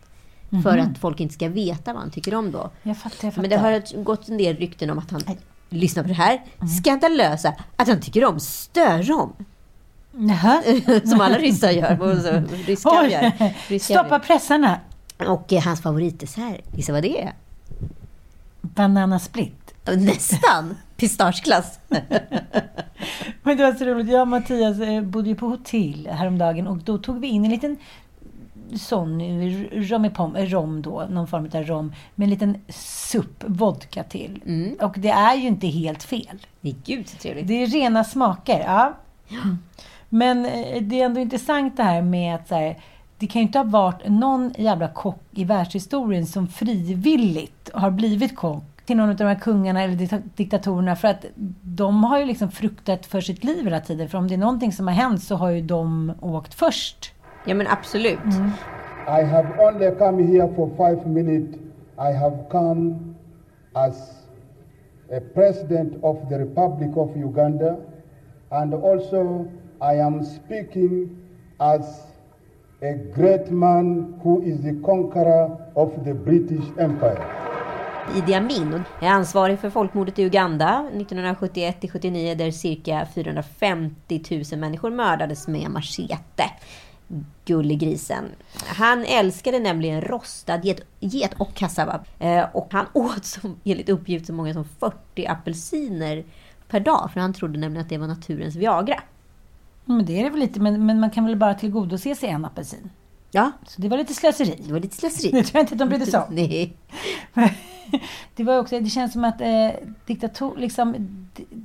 För 0.62 0.78
att 0.78 0.98
folk 0.98 1.20
inte 1.20 1.34
ska 1.34 1.48
veta 1.48 1.92
vad 1.92 2.02
han 2.02 2.10
tycker 2.10 2.34
om 2.34 2.52
då. 2.52 2.70
Jag 2.82 2.98
fattar, 2.98 3.16
jag 3.26 3.34
fattar. 3.34 3.42
Men 3.42 3.50
det 3.50 3.56
har 3.56 4.02
gått 4.02 4.28
en 4.28 4.38
del 4.38 4.56
rykten 4.56 4.90
om 4.90 4.98
att 4.98 5.10
han, 5.10 5.22
lyssna 5.68 6.02
på 6.02 6.08
det 6.08 6.14
här, 6.14 6.42
skandalösa, 6.80 7.54
att 7.76 7.88
han 7.88 8.00
tycker 8.00 8.24
om 8.24 8.40
störrom. 8.40 9.32
Jaha. 10.12 10.62
Som 11.04 11.20
alla 11.20 11.38
ryssar 11.38 11.70
gör. 11.70 12.02
Och 12.02 12.18
så, 12.18 12.42
rysk 12.66 12.82
kaviar. 12.82 13.32
Oj. 13.40 13.56
Rysk 13.68 13.84
Stoppa 13.84 14.18
pressarna! 14.18 14.80
Och 15.26 15.52
eh, 15.52 15.62
hans 15.62 15.82
favoritdessert, 15.82 16.76
gissa 16.76 16.92
vad 16.92 17.02
det 17.02 17.22
är? 17.22 17.32
Banana 18.60 19.18
split. 19.18 19.74
Nästan! 19.96 20.76
Pistageglass. 20.96 21.78
Men 23.42 23.56
det 23.56 23.62
var 23.62 23.72
så 23.72 23.84
roligt. 23.84 24.08
Jag 24.08 24.20
och 24.20 24.28
Mattias 24.28 24.80
eh, 24.80 25.02
bodde 25.02 25.28
ju 25.28 25.34
på 25.34 25.46
hotell 25.46 26.08
häromdagen 26.12 26.66
och 26.66 26.78
då 26.78 26.98
tog 26.98 27.20
vi 27.20 27.26
in 27.26 27.44
en 27.44 27.50
liten 27.50 27.76
eh, 29.20 29.80
rom, 29.80 30.04
i 30.04 30.10
pom, 30.10 30.36
eh, 30.36 30.44
rom 30.46 30.82
då, 30.82 31.06
någon 31.10 31.26
form 31.26 31.50
av 31.54 31.62
rom, 31.62 31.92
med 32.14 32.24
en 32.26 32.30
liten 32.30 32.56
supp, 32.68 33.44
vodka 33.46 34.02
till. 34.02 34.40
Och 34.80 34.94
det 34.98 35.10
är 35.10 35.34
ju 35.34 35.46
inte 35.46 35.66
helt 35.66 36.02
fel. 36.02 36.46
Nej, 36.60 36.76
Gud 36.84 37.08
så 37.08 37.16
trevligt. 37.16 37.48
Det 37.48 37.62
är 37.62 37.66
rena 37.66 38.04
smaker, 38.04 38.60
ja. 38.60 38.92
Men 40.08 40.46
eh, 40.46 40.82
det 40.82 41.00
är 41.00 41.04
ändå 41.04 41.20
intressant 41.20 41.76
det 41.76 41.82
här 41.82 42.02
med 42.02 42.34
att 42.34 42.48
så 42.48 42.54
här, 42.54 42.78
det 43.18 43.26
kan 43.26 43.42
ju 43.42 43.46
inte 43.46 43.58
ha 43.58 43.64
varit 43.64 44.08
någon 44.08 44.54
jävla 44.58 44.88
kock 44.88 45.22
i 45.30 45.44
världshistorien 45.44 46.26
som 46.26 46.48
frivilligt 46.48 47.70
har 47.74 47.90
blivit 47.90 48.36
kock 48.36 48.64
till 48.86 48.96
någon 48.96 49.10
av 49.10 49.16
de 49.16 49.24
här 49.24 49.34
kungarna 49.34 49.82
eller 49.82 49.94
dikta- 49.94 50.22
diktatorerna 50.36 50.96
för 50.96 51.08
att 51.08 51.24
de 51.62 52.04
har 52.04 52.18
ju 52.18 52.24
liksom 52.24 52.50
fruktat 52.50 53.06
för 53.06 53.20
sitt 53.20 53.44
liv 53.44 53.64
hela 53.64 53.80
tiden. 53.80 54.08
För 54.08 54.18
om 54.18 54.28
det 54.28 54.34
är 54.34 54.38
någonting 54.38 54.72
som 54.72 54.86
har 54.86 54.94
hänt 54.94 55.22
så 55.22 55.36
har 55.36 55.50
ju 55.50 55.62
de 55.62 56.12
åkt 56.20 56.54
först. 56.54 57.12
Ja 57.44 57.54
men 57.54 57.66
absolut. 57.66 58.18
I 59.20 59.24
have 59.24 59.48
only 59.58 59.90
come 59.98 60.22
here 60.22 60.48
for 60.56 60.70
five 60.76 61.06
minutes. 61.06 61.58
I 61.98 62.12
have 62.12 62.36
come 62.50 63.14
as 63.74 63.94
a 65.12 65.20
president 65.34 66.04
of 66.04 66.16
the 66.28 66.38
Republic 66.38 66.96
of 66.96 67.16
Uganda, 67.16 67.76
and 68.50 68.74
also 68.74 69.46
I 69.80 69.94
am 69.94 70.24
speaking 70.24 71.16
as 71.58 72.06
a 72.82 72.94
great 73.14 73.50
man 73.50 74.20
who 74.22 74.42
is 74.42 74.60
the 74.62 74.74
conqueror 74.86 75.56
of 75.74 76.04
the 76.04 76.14
British 76.14 76.64
Empire. 76.78 77.24
Idi 78.16 78.34
Amin 78.34 78.84
är 79.00 79.08
ansvarig 79.08 79.58
för 79.58 79.70
folkmordet 79.70 80.18
i 80.18 80.22
Uganda 80.22 80.86
1971-79 80.92 82.34
där 82.34 82.50
cirka 82.50 83.06
450 83.14 84.22
000 84.52 84.60
människor 84.60 84.90
mördades 84.90 85.48
med 85.48 85.70
machete. 85.70 86.44
Gullegrisen. 87.44 88.24
Han 88.66 89.04
älskade 89.04 89.58
nämligen 89.58 90.00
rostad 90.00 90.64
get, 90.64 90.80
get 91.00 91.34
och 91.38 91.54
kassava. 91.54 92.04
Eh, 92.18 92.44
och 92.52 92.68
han 92.72 92.86
åt 92.92 93.24
som, 93.24 93.56
enligt 93.64 93.88
uppgift 93.88 94.26
så 94.26 94.32
många 94.32 94.54
som 94.54 94.64
40 94.64 95.26
apelsiner 95.26 96.24
per 96.68 96.80
dag. 96.80 97.10
För 97.12 97.20
han 97.20 97.32
trodde 97.32 97.58
nämligen 97.58 97.84
att 97.84 97.90
det 97.90 97.98
var 97.98 98.06
naturens 98.06 98.56
Viagra. 98.56 98.94
Mm, 99.86 99.96
men 99.96 100.06
det 100.06 100.20
är 100.20 100.24
det 100.24 100.30
väl 100.30 100.40
lite, 100.40 100.60
men, 100.60 100.86
men 100.86 101.00
man 101.00 101.10
kan 101.10 101.24
väl 101.24 101.36
bara 101.36 101.54
tillgodose 101.54 102.14
sig 102.14 102.28
en 102.28 102.44
apelsin? 102.44 102.90
Ja, 103.30 103.52
Så 103.66 103.80
det 103.82 103.88
var 103.88 103.96
lite 103.98 104.14
slöseri. 104.14 104.62
det 104.66 104.72
var 104.72 104.80
lite 104.80 104.96
slöseri. 104.96 105.30
Det 105.32 105.42
tror 105.42 105.56
jag 105.58 105.62
inte 105.62 105.72
att 105.74 105.78
de 105.78 105.88
brydde 105.88 106.06
sig 106.06 106.20
om. 106.20 106.26
Nej. 106.34 106.76
Det 108.36 108.44
var 108.44 108.58
också, 108.58 108.80
det 108.80 108.90
känns 108.90 109.12
som 109.12 109.24
att 109.24 109.40
eh, 109.40 109.70
diktator, 110.06 110.56
liksom, 110.56 110.94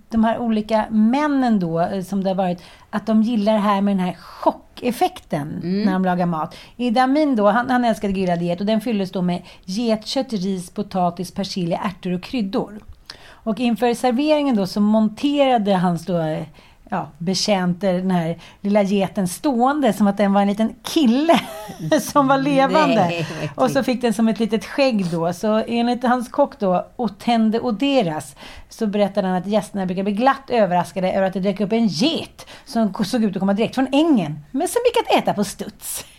de 0.10 0.24
här 0.24 0.38
olika 0.40 0.86
männen 0.90 1.60
då, 1.60 1.80
eh, 1.80 2.04
som 2.04 2.24
det 2.24 2.30
har 2.30 2.36
varit, 2.36 2.62
att 2.90 3.06
de 3.06 3.22
gillar 3.24 3.54
det 3.54 3.60
här 3.60 3.82
med 3.82 3.98
den 3.98 4.06
här 4.06 4.14
chockeffekten 4.14 5.60
när 5.64 5.94
de 5.94 6.06
lagar 6.06 6.26
mat. 6.26 6.56
Idi 6.78 7.00
Amin 7.00 7.36
då, 7.36 7.50
han, 7.50 7.70
han 7.70 7.86
älskade 7.86 8.14
grillad 8.14 8.42
get 8.42 8.60
och 8.60 8.66
den 8.66 8.82
fylldes 8.82 9.12
då 9.12 9.22
med 9.22 9.42
getkött, 9.66 10.34
ris, 10.34 10.70
potatis, 10.70 11.32
persilja, 11.32 11.78
ärtor 11.78 12.14
och 12.14 12.24
kryddor. 12.24 12.80
Och 13.26 13.60
inför 13.60 13.94
serveringen 13.94 14.56
då 14.56 14.68
så 14.68 14.80
monterade 14.82 15.76
hans 15.76 16.06
då 16.06 16.18
eh, 16.20 16.44
ja, 16.90 17.08
betjänte 17.18 17.92
den 17.92 18.12
här 18.12 18.38
lilla 18.62 18.84
geten 18.84 19.28
stående 19.28 19.94
som 19.94 20.08
att 20.08 20.18
den 20.18 20.34
var 20.34 20.42
en 20.42 20.48
liten 20.48 20.76
kille 20.84 21.40
som 22.02 22.28
var 22.28 22.38
levande. 22.38 22.96
Nej, 22.96 23.28
och 23.56 23.72
så 23.72 23.84
fick 23.84 24.02
den 24.02 24.14
som 24.14 24.28
ett 24.28 24.40
litet 24.40 24.66
skägg 24.66 25.12
då. 25.12 25.34
Så 25.34 25.64
enligt 25.68 26.04
hans 26.04 26.30
kock 26.30 26.60
då, 26.60 26.88
Otende 26.96 27.60
Oderas, 27.60 28.36
så 28.78 28.88
berättade 28.88 29.28
han 29.28 29.38
att 29.38 29.48
gästerna 29.48 29.86
brukar 29.86 30.04
bli 30.04 30.14
glatt 30.14 30.50
överraskade 30.50 31.12
över 31.12 31.28
att 31.28 31.34
det 31.34 31.40
dök 31.40 31.60
upp 31.60 31.72
en 31.72 31.88
get 31.88 32.46
som 32.66 32.94
såg 33.06 33.24
ut 33.24 33.36
att 33.36 33.40
komma 33.40 33.54
direkt 33.54 33.76
från 33.76 33.88
ängen, 33.92 34.40
men 34.52 34.68
som 34.68 34.82
gick 34.86 34.98
att 34.98 35.24
äta 35.24 35.34
på 35.34 35.44
studs. 35.44 36.06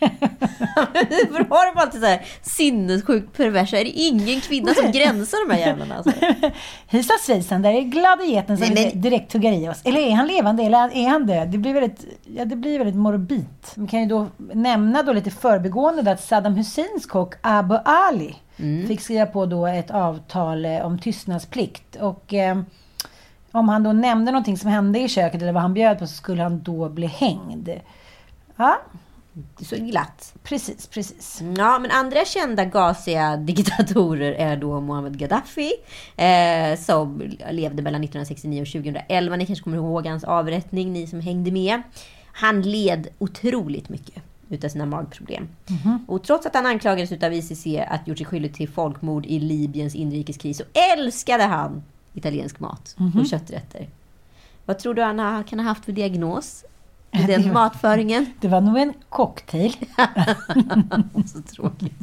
För 1.32 1.48
har 1.50 1.74
de 1.74 1.80
alltid 1.80 2.00
så 2.00 2.06
här 2.06 2.26
sinnessjukt 2.42 3.36
perversa? 3.36 3.78
Är 3.78 3.84
det 3.84 3.90
ingen 3.90 4.40
kvinna 4.40 4.74
som 4.74 4.92
gränsar 4.92 5.48
de 5.48 5.54
här 5.54 5.60
jävlarna? 5.60 5.94
Alltså? 5.96 6.12
Hejsan 6.86 7.16
svejsan, 7.20 7.62
där 7.62 7.72
är 7.72 7.80
glada 7.80 8.24
geten 8.24 8.58
som 8.58 8.66
Nej, 8.68 8.90
men- 8.92 9.00
direkt 9.00 9.32
tuggar 9.32 9.52
i 9.52 9.68
oss. 9.68 9.80
Eller 9.84 10.00
är 10.00 10.12
han 10.12 10.26
levande 10.26 10.62
eller 10.62 10.96
är 10.96 11.08
han 11.08 11.26
död? 11.26 11.48
Det 11.48 11.58
blir 11.58 11.74
väldigt, 11.74 12.04
ja, 12.36 12.44
det 12.44 12.56
blir 12.56 12.78
väldigt 12.78 12.96
morbid. 12.96 13.46
Man 13.74 13.86
kan 13.86 14.00
ju 14.00 14.06
då 14.06 14.26
nämna 14.52 15.02
då 15.02 15.12
lite 15.12 15.30
förbigående 15.30 16.12
att 16.12 16.20
Saddam 16.24 16.54
Husseins 16.54 17.06
kock 17.06 17.34
Abu 17.40 17.78
Ali 17.84 18.36
fick 18.88 19.00
skriva 19.00 19.26
på 19.26 19.46
då 19.46 19.66
ett 19.66 19.90
avtal 19.90 20.64
eh, 20.64 20.86
om 20.86 20.98
tystnadsplikt. 20.98 21.96
Och 21.96 22.34
eh, 22.34 22.58
om 23.50 23.68
han 23.68 23.82
då 23.82 23.92
nämnde 23.92 24.32
någonting 24.32 24.58
som 24.58 24.70
hände 24.70 24.98
i 24.98 25.08
köket 25.08 25.42
eller 25.42 25.52
vad 25.52 25.62
han 25.62 25.74
bjöd 25.74 25.98
på 25.98 26.06
så 26.06 26.14
skulle 26.14 26.42
han 26.42 26.62
då 26.62 26.88
bli 26.88 27.06
hängd. 27.06 27.70
Ja, 28.56 28.78
Så 29.60 29.76
glatt. 29.76 30.34
precis, 30.42 30.86
precis. 30.86 31.42
Ja, 31.56 31.78
men 31.78 31.90
andra 31.90 32.24
kända 32.24 32.64
gasiga 32.64 33.36
diktatorer 33.46 34.32
är 34.32 34.56
då 34.56 34.80
Muammar 34.80 35.10
Gaddafi, 35.10 35.72
eh, 36.16 36.78
som 36.78 37.22
levde 37.50 37.82
mellan 37.82 38.04
1969 38.04 38.62
och 38.62 38.68
2011. 38.68 39.36
Ni 39.36 39.46
kanske 39.46 39.62
kommer 39.62 39.76
ihåg 39.76 40.06
hans 40.06 40.24
avrättning, 40.24 40.92
ni 40.92 41.06
som 41.06 41.20
hängde 41.20 41.50
med. 41.50 41.82
Han 42.32 42.62
led 42.62 43.08
otroligt 43.18 43.88
mycket 43.88 44.22
utav 44.48 44.68
sina 44.68 44.86
magproblem. 44.86 45.48
Och 46.06 46.22
trots 46.22 46.46
att 46.46 46.54
han 46.54 46.66
anklagades 46.66 47.12
utav 47.12 47.32
ICC 47.32 47.66
att 47.88 48.08
gjort 48.08 48.18
sig 48.18 48.26
skyldig 48.26 48.54
till 48.54 48.68
folkmord 48.68 49.26
i 49.26 49.38
Libyens 49.38 49.94
inrikeskris 49.94 50.58
så 50.58 50.64
älskade 50.94 51.44
han 51.44 51.82
italiensk 52.14 52.60
mat 52.60 52.96
och 53.18 53.26
kötträtter. 53.26 53.88
Vad 54.64 54.78
tror 54.78 54.94
du 54.94 55.02
han 55.02 55.44
kan 55.44 55.58
ha 55.58 55.66
haft 55.66 55.84
för 55.84 55.92
diagnos? 55.92 56.64
I 57.10 57.22
den 57.22 57.52
matföringen? 57.52 58.26
Det 58.40 58.48
var 58.48 58.60
nog 58.60 58.78
en 58.78 58.92
cocktail. 59.08 59.76
Så 61.26 61.42
tråkigt. 61.42 61.98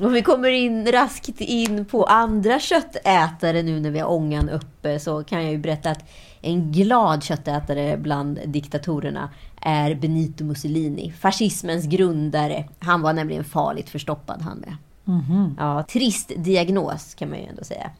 Om 0.00 0.12
vi 0.12 0.22
kommer 0.22 0.48
in 0.48 0.92
raskt 0.92 1.40
in 1.40 1.84
på 1.84 2.04
andra 2.04 2.60
köttätare 2.60 3.62
nu 3.62 3.80
när 3.80 3.90
vi 3.90 3.98
har 3.98 4.10
ångan 4.10 4.48
uppe 4.48 4.98
så 4.98 5.24
kan 5.24 5.42
jag 5.42 5.52
ju 5.52 5.58
berätta 5.58 5.90
att 5.90 6.10
en 6.42 6.72
glad 6.72 7.22
köttätare 7.24 7.96
bland 7.96 8.40
diktatorerna 8.46 9.30
är 9.60 9.94
Benito 9.94 10.44
Mussolini, 10.44 11.12
fascismens 11.12 11.86
grundare. 11.86 12.64
Han 12.78 13.02
var 13.02 13.12
nämligen 13.12 13.44
farligt 13.44 13.90
förstoppad 13.90 14.42
han 14.42 14.58
med. 14.58 14.76
Ja, 15.58 15.82
trist 15.82 16.32
diagnos 16.36 17.14
kan 17.14 17.28
man 17.28 17.38
ju 17.38 17.44
ändå 17.44 17.64
säga. 17.64 17.90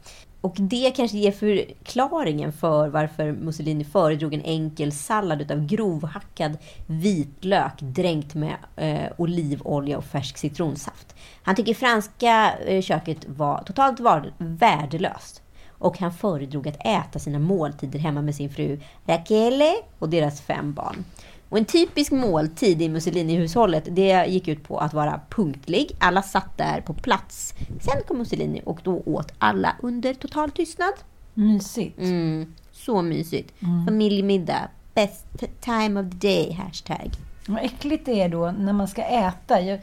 och 0.41 0.55
det 0.57 0.91
kanske 0.95 1.17
ger 1.17 1.31
förklaringen 1.31 2.51
för 2.53 2.87
varför 2.87 3.31
Mussolini 3.31 3.83
föredrog 3.83 4.33
en 4.33 4.41
enkel 4.41 4.91
sallad 4.91 5.41
utav 5.41 5.65
grovhackad 5.65 6.57
vitlök 6.85 7.73
dränkt 7.79 8.35
med 8.35 8.55
eh, 8.75 9.11
olivolja 9.17 9.97
och 9.97 10.05
färsk 10.05 10.37
citronsaft. 10.37 11.15
Han 11.43 11.55
tycker 11.55 11.73
franska 11.73 12.53
eh, 12.57 12.81
köket 12.81 13.25
var 13.27 13.63
totalt 13.63 13.99
var, 13.99 14.33
värdelöst. 14.37 15.41
Och 15.81 15.99
han 15.99 16.13
föredrog 16.13 16.67
att 16.67 16.85
äta 16.85 17.19
sina 17.19 17.39
måltider 17.39 17.99
hemma 17.99 18.21
med 18.21 18.35
sin 18.35 18.49
fru 18.49 18.79
Rachele 19.05 19.73
och 19.99 20.09
deras 20.09 20.41
fem 20.41 20.73
barn. 20.73 21.05
Och 21.49 21.57
en 21.57 21.65
typisk 21.65 22.11
måltid 22.11 22.81
i 22.81 22.89
Mussolini-hushållet 22.89 23.83
det 23.95 24.25
gick 24.25 24.47
ut 24.47 24.63
på 24.63 24.77
att 24.77 24.93
vara 24.93 25.21
punktlig. 25.29 25.91
Alla 25.99 26.21
satt 26.21 26.57
där 26.57 26.81
på 26.81 26.93
plats. 26.93 27.53
Sen 27.81 28.01
kom 28.07 28.17
Mussolini 28.17 28.61
och 28.65 28.79
då 28.83 29.01
åt 29.05 29.33
alla 29.37 29.75
under 29.81 30.13
total 30.13 30.51
tystnad. 30.51 30.93
Mysigt. 31.33 31.99
Mm, 31.99 32.53
så 32.71 33.01
mysigt. 33.01 33.53
Familjemiddag. 33.87 34.69
Best 34.93 35.25
time 35.61 35.99
of 36.01 36.11
the 36.11 36.27
day, 36.27 36.51
hashtag. 36.51 37.11
Vad 37.47 37.63
äckligt 37.63 38.05
det 38.05 38.21
är 38.21 38.29
då 38.29 38.51
när 38.51 38.73
man 38.73 38.87
ska 38.87 39.03
äta. 39.03 39.61
Jag, 39.61 39.79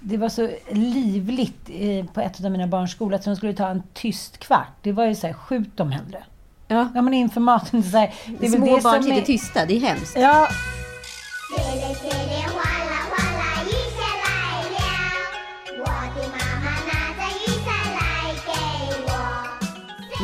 det 0.00 0.16
var 0.16 0.28
så 0.28 0.50
livligt 0.70 1.68
eh, 1.68 2.06
på 2.06 2.20
ett 2.20 2.44
av 2.44 2.50
mina 2.50 2.66
barns 2.66 2.90
skolor 2.92 3.14
att 3.14 3.24
de 3.24 3.36
skulle 3.36 3.52
ta 3.54 3.68
en 3.68 3.82
tyst 3.94 4.38
kvart. 4.38 4.72
Det 4.82 4.92
var 4.92 5.04
ju 5.04 5.14
så 5.14 5.26
här, 5.26 5.34
skjut 5.34 5.76
dem 5.76 5.90
hellre. 5.92 6.24
Ja. 6.68 6.88
Ja, 6.94 7.02
men 7.02 7.14
inför 7.14 7.40
maten. 7.40 7.82
Så 7.82 7.96
här, 7.98 8.14
det 8.40 8.46
är 8.46 8.50
Små 8.50 8.76
det 8.76 8.82
barn 8.82 9.02
sitter 9.02 9.16
är- 9.20 9.24
tysta, 9.24 9.66
det 9.66 9.76
är 9.76 9.80
hemskt. 9.80 10.16
Ja, 10.18 10.48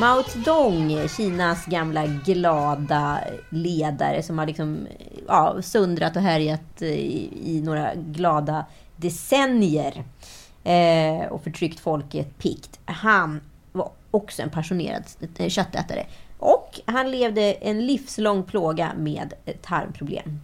Mao 0.00 0.22
Zedong, 0.22 1.08
Kinas 1.08 1.66
gamla 1.66 2.06
glada 2.06 3.18
ledare 3.50 4.22
som 4.22 4.38
har 4.38 4.46
liksom, 4.46 4.86
ja, 5.28 5.56
sundrat 5.62 6.16
och 6.16 6.22
härjat 6.22 6.82
i, 6.82 7.30
i 7.56 7.60
några 7.64 7.94
glada 7.94 8.64
decennier 8.96 10.04
eh, 10.64 11.26
och 11.30 11.44
förtryckt 11.44 11.80
folket 11.80 12.38
pikt. 12.38 12.80
Han 12.84 13.40
var 13.72 13.90
också 14.10 14.42
en 14.42 14.50
passionerad 14.50 15.04
eh, 15.36 15.48
köttätare. 15.48 16.06
Och 16.38 16.80
han 16.86 17.10
levde 17.10 17.52
en 17.52 17.86
livslång 17.86 18.42
plåga 18.42 18.92
med 18.96 19.32
tarmproblem. 19.62 20.40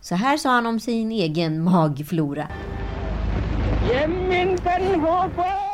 Så 0.00 0.14
här 0.14 0.36
sa 0.36 0.50
han 0.50 0.66
om 0.66 0.80
sin 0.80 1.12
egen 1.12 1.62
magflora. 1.62 2.48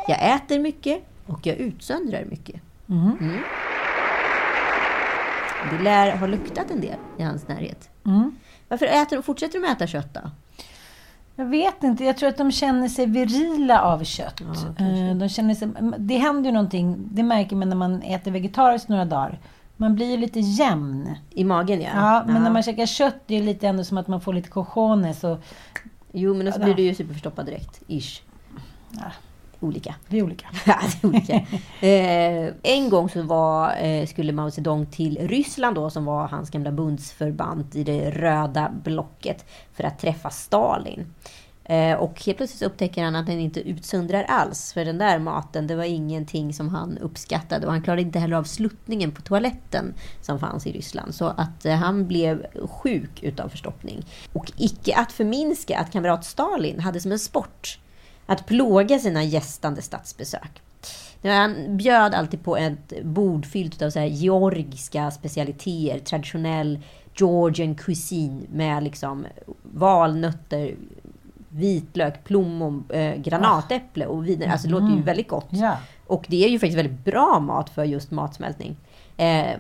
Jag 0.09 0.35
äter 0.35 0.59
mycket 0.59 1.03
och 1.27 1.47
jag 1.47 1.57
utsöndrar 1.57 2.25
mycket. 2.25 2.61
Mm. 2.89 3.39
Det 5.71 5.83
lär 5.83 6.17
ha 6.17 6.27
luktat 6.27 6.71
en 6.71 6.81
del 6.81 6.97
i 7.19 7.23
hans 7.23 7.49
närhet. 7.49 7.91
Varför 8.69 8.87
äter 8.87 9.23
fortsätter 9.23 9.61
de 9.61 9.69
äta 9.69 9.87
kött 9.87 10.15
då? 10.15 10.21
Jag 11.37 11.45
vet 11.45 11.83
inte. 11.83 12.05
Jag 12.05 12.17
tror 12.17 12.29
att 12.29 12.37
de 12.37 12.53
känner 12.53 12.89
sig 12.89 13.07
virila 13.07 13.83
av 13.83 14.05
kött. 14.05 14.41
Eh, 14.41 15.17
de 15.17 15.29
känner 15.29 15.55
sig, 15.55 15.69
det 15.99 16.19
händer 16.19 16.51
ju 16.51 16.55
någonting. 16.55 16.97
Det 17.11 17.23
märker 17.23 17.57
man 17.57 17.69
när 17.69 17.77
man 17.77 18.03
äter 18.03 18.31
vegetariskt 18.31 18.89
några 18.89 19.05
dagar. 19.05 19.39
Man 19.77 19.95
blir 19.95 20.11
ju 20.11 20.17
lite 20.17 20.41
jämn. 20.41 21.15
I 21.31 21.45
magen 21.45 21.81
ja. 21.81 21.91
Ja, 21.95 22.25
men 22.27 22.43
när 22.43 22.51
man 22.51 22.63
käkar 22.63 22.87
kött, 22.87 23.17
det 23.27 23.35
är 23.35 23.43
lite 23.43 23.69
ändå 23.69 23.85
som 23.85 23.99
att 23.99 24.09
man 24.09 24.21
får 24.21 24.35
lite 24.35 24.49
cojones 24.49 25.25
och 25.25 25.39
Jo, 26.13 26.35
men 26.35 26.53
då 26.53 26.59
blir 26.59 26.75
du 26.75 26.83
ju 26.83 26.95
superförstoppad 26.95 27.47
direkt. 27.47 27.83
Ish. 27.87 28.23
Olika. 29.63 29.95
vi 30.09 30.19
är 30.19 30.23
olika. 30.23 30.47
Ja, 30.67 30.79
det 30.83 31.07
är 31.07 31.09
olika. 31.09 31.35
eh, 31.81 32.55
en 32.63 32.91
gång 32.91 33.09
så 33.09 33.23
var, 33.23 33.77
eh, 33.77 34.07
skulle 34.07 34.33
Mao 34.33 34.51
Zedong 34.51 34.87
till 34.87 35.19
Ryssland 35.29 35.77
då, 35.77 35.91
som 35.91 36.05
var 36.05 36.29
hans 36.29 36.51
gamla 36.51 36.73
bundsförband 36.73 37.77
i 37.77 37.85
det 37.85 38.11
röda 38.11 38.73
blocket, 38.85 39.45
för 39.73 39.85
att 39.85 39.99
träffa 39.99 40.31
Stalin. 40.31 41.07
Eh, 41.65 41.95
och 41.95 42.25
helt 42.25 42.37
plötsligt 42.37 42.63
upptäcker 42.63 43.05
han 43.05 43.17
att 43.17 43.27
den 43.27 43.41
inte 43.41 43.61
utsöndrar 43.61 44.23
alls. 44.23 44.73
För 44.73 44.85
den 44.85 44.99
där 44.99 45.19
maten, 45.19 45.67
det 45.67 45.77
var 45.77 45.85
ingenting 45.85 46.55
som 46.55 46.69
han 46.69 46.99
uppskattade. 46.99 47.67
Och 47.67 47.73
han 47.73 47.83
klarade 47.83 48.03
inte 48.03 48.19
heller 48.19 48.37
av 48.37 48.45
sluttningen 48.45 49.13
på 49.13 49.23
toaletten 49.23 49.95
som 50.21 50.39
fanns 50.39 50.67
i 50.67 50.73
Ryssland. 50.73 51.15
Så 51.15 51.27
att 51.27 51.65
eh, 51.65 51.75
han 51.75 52.07
blev 52.07 52.47
sjuk 52.69 53.23
utav 53.23 53.49
förstoppning. 53.49 54.05
Och 54.33 54.53
icke 54.57 54.97
att 54.97 55.13
förminska 55.13 55.79
att 55.79 55.93
kamrat 55.93 56.25
Stalin 56.25 56.81
hade 56.81 57.01
som 57.01 57.13
en 57.13 57.19
sport 57.19 57.79
att 58.27 58.47
plåga 58.47 58.99
sina 58.99 59.25
gästande 59.25 59.83
statsbesök. 59.83 60.63
Han 61.23 61.77
bjöd 61.77 62.15
alltid 62.15 62.45
på 62.45 62.57
ett 62.57 63.03
bord 63.05 63.47
fyllt 63.47 63.83
av 63.83 63.91
så 63.91 64.01
georgiska 64.01 65.11
specialiteter, 65.11 65.99
traditionell 65.99 66.81
Georgian 67.17 67.75
cuisine 67.75 68.47
med 68.53 68.83
liksom 68.83 69.27
valnötter, 69.63 70.75
vitlök, 71.49 72.25
plommon, 72.25 72.85
eh, 72.89 73.15
granatäpple 73.15 74.07
och 74.07 74.27
vidare. 74.29 74.53
Alltså 74.53 74.69
det 74.69 74.73
låter 74.73 74.97
ju 74.97 75.03
väldigt 75.03 75.29
gott. 75.29 75.49
Och 76.07 76.25
det 76.29 76.45
är 76.45 76.49
ju 76.49 76.59
faktiskt 76.59 76.79
väldigt 76.79 77.05
bra 77.05 77.41
mat 77.41 77.71
för 77.71 77.85
just 77.85 78.11
matsmältning. 78.11 78.77
Eh, 79.17 79.57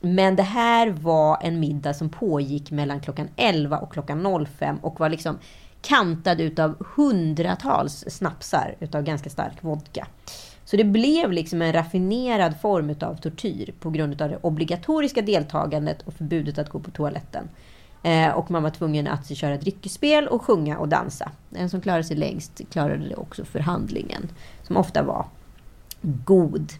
men 0.00 0.36
det 0.36 0.42
här 0.42 0.90
var 0.90 1.38
en 1.42 1.60
middag 1.60 1.94
som 1.94 2.08
pågick 2.08 2.70
mellan 2.70 3.00
klockan 3.00 3.28
11 3.36 3.78
och 3.78 3.92
klockan 3.92 4.46
05 4.46 4.78
och 4.82 5.00
var 5.00 5.08
liksom 5.08 5.38
kantad 5.82 6.40
utav 6.40 6.84
hundratals 6.96 8.04
snapsar 8.08 8.74
utav 8.80 9.02
ganska 9.02 9.30
stark 9.30 9.56
vodka. 9.60 10.06
Så 10.64 10.76
det 10.76 10.84
blev 10.84 11.32
liksom 11.32 11.62
en 11.62 11.72
raffinerad 11.72 12.60
form 12.60 12.90
utav 12.90 13.16
tortyr 13.16 13.74
på 13.80 13.90
grund 13.90 14.22
av 14.22 14.28
det 14.28 14.38
obligatoriska 14.40 15.22
deltagandet 15.22 16.02
och 16.02 16.14
förbudet 16.14 16.58
att 16.58 16.68
gå 16.68 16.80
på 16.80 16.90
toaletten. 16.90 17.48
Eh, 18.02 18.30
och 18.30 18.50
man 18.50 18.62
var 18.62 18.70
tvungen 18.70 19.06
att 19.08 19.36
köra 19.36 19.56
dryckesspel 19.56 20.28
och 20.28 20.42
sjunga 20.42 20.78
och 20.78 20.88
dansa. 20.88 21.30
Den 21.50 21.70
som 21.70 21.80
klarade 21.80 22.04
sig 22.04 22.16
längst 22.16 22.60
klarade 22.70 23.08
det 23.08 23.14
också 23.14 23.44
förhandlingen, 23.44 24.28
som 24.62 24.76
ofta 24.76 25.02
var 25.02 25.26
god. 26.02 26.72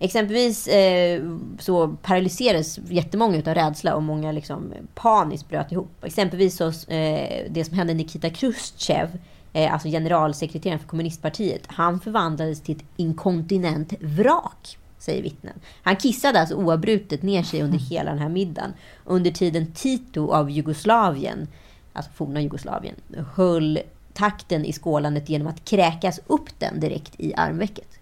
Exempelvis 0.00 0.68
eh, 0.68 1.22
så 1.58 1.88
paralyserades 2.02 2.78
jättemånga 2.88 3.36
utav 3.38 3.54
rädsla 3.54 3.94
och 3.94 4.02
många 4.02 4.32
liksom 4.32 4.72
paniskt 4.94 5.48
bröt 5.48 5.72
ihop. 5.72 6.04
Exempelvis 6.04 6.56
så, 6.56 6.66
eh, 6.66 7.44
det 7.50 7.64
som 7.66 7.76
hände 7.76 7.94
Nikita 7.94 8.30
Khrushchev, 8.30 9.18
eh, 9.52 9.72
alltså 9.72 9.88
generalsekreteraren 9.88 10.78
för 10.78 10.88
kommunistpartiet, 10.88 11.62
han 11.66 12.00
förvandlades 12.00 12.60
till 12.60 12.76
ett 12.76 12.84
inkontinent 12.96 13.92
vrak, 14.00 14.78
säger 14.98 15.22
vittnen. 15.22 15.54
Han 15.82 15.96
kissade 15.96 16.40
alltså 16.40 16.54
oavbrutet 16.54 17.22
ner 17.22 17.42
sig 17.42 17.62
under 17.62 17.78
hela 17.78 18.10
den 18.10 18.18
här 18.18 18.28
middagen. 18.28 18.72
Under 19.04 19.30
tiden 19.30 19.72
Tito 19.72 20.32
av 20.32 20.50
Jugoslavien, 20.50 21.48
alltså 21.92 22.12
forna 22.12 22.40
Jugoslavien, 22.40 22.94
höll 23.34 23.78
takten 24.14 24.64
i 24.64 24.72
skålandet 24.72 25.28
genom 25.28 25.46
att 25.46 25.64
kräkas 25.64 26.20
upp 26.26 26.48
den 26.58 26.80
direkt 26.80 27.12
i 27.16 27.34
armvecket. 27.34 27.97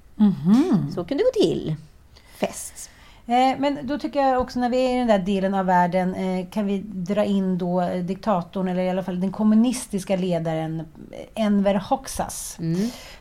Så 0.94 1.04
kunde 1.04 1.24
det 1.24 1.40
gå 1.40 1.42
till. 1.42 1.76
Fest. 2.36 2.90
Eh, 3.26 3.58
Men 3.58 3.78
då 3.82 3.98
tycker 3.98 4.20
jag 4.20 4.40
också 4.40 4.60
när 4.60 4.68
vi 4.68 4.86
är 4.86 4.94
i 4.94 4.98
den 4.98 5.06
där 5.06 5.18
delen 5.18 5.54
av 5.54 5.66
världen 5.66 6.14
eh, 6.14 6.46
kan 6.50 6.66
vi 6.66 6.78
dra 6.86 7.24
in 7.24 7.58
då 7.58 7.80
eh, 7.80 8.04
diktatorn 8.04 8.68
eller 8.68 8.82
i 8.82 8.90
alla 8.90 9.02
fall 9.02 9.20
den 9.20 9.32
kommunistiska 9.32 10.16
ledaren 10.16 10.82
Enver 11.34 11.74
Hoxas. 11.74 12.56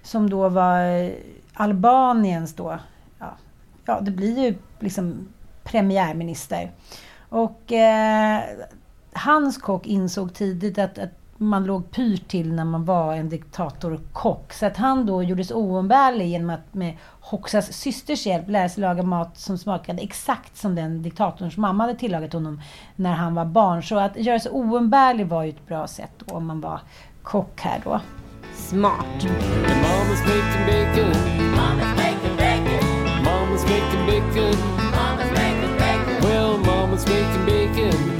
Som 0.03 0.29
då 0.29 0.49
var 0.49 1.11
Albaniens 1.53 2.53
då, 2.53 2.79
ja, 3.19 3.37
ja 3.85 3.99
det 4.01 4.11
blir 4.11 4.39
ju 4.39 4.55
liksom 4.79 5.27
premiärminister. 5.63 6.71
Och 7.29 7.71
hans 9.13 9.57
kock 9.57 9.87
insåg 9.87 10.33
tidigt 10.33 10.77
att, 10.77 10.97
att 10.99 11.24
man 11.37 11.65
låg 11.65 11.91
pyrt 11.91 12.27
till 12.27 12.53
när 12.53 12.65
man 12.65 12.85
var 12.85 13.13
en 13.13 13.29
diktatorkock. 13.29 14.53
Så 14.53 14.65
att 14.65 14.77
han 14.77 15.05
då 15.05 15.23
gjordes 15.23 15.51
oumbärlig 15.51 16.27
genom 16.27 16.49
att 16.49 16.73
med 16.73 16.97
Hoxas 17.19 17.73
systers 17.73 18.25
hjälp 18.25 18.49
lära 18.49 18.69
sig 18.69 18.81
laga 18.81 19.03
mat 19.03 19.37
som 19.37 19.57
smakade 19.57 20.01
exakt 20.01 20.57
som 20.57 20.75
den 20.75 21.01
diktatorns 21.01 21.57
mamma 21.57 21.83
hade 21.83 21.99
tillagat 21.99 22.33
honom 22.33 22.61
när 22.95 23.13
han 23.13 23.35
var 23.35 23.45
barn. 23.45 23.83
Så 23.83 23.99
att 23.99 24.17
göra 24.17 24.39
sig 24.39 24.51
oumbärlig 24.51 25.27
var 25.27 25.43
ju 25.43 25.49
ett 25.49 25.67
bra 25.67 25.87
sätt 25.87 26.11
då, 26.17 26.35
om 26.35 26.45
man 26.45 26.61
var 26.61 26.79
kock 27.23 27.61
här 27.61 27.81
då. 27.83 28.01
Smart. 28.53 29.05
Mama's 29.85 30.21
making 30.21 30.65
bacon. 34.05 34.55
Well, 36.21 36.57
mama's 36.57 37.05
making 37.07 37.45
bacon. 37.45 38.14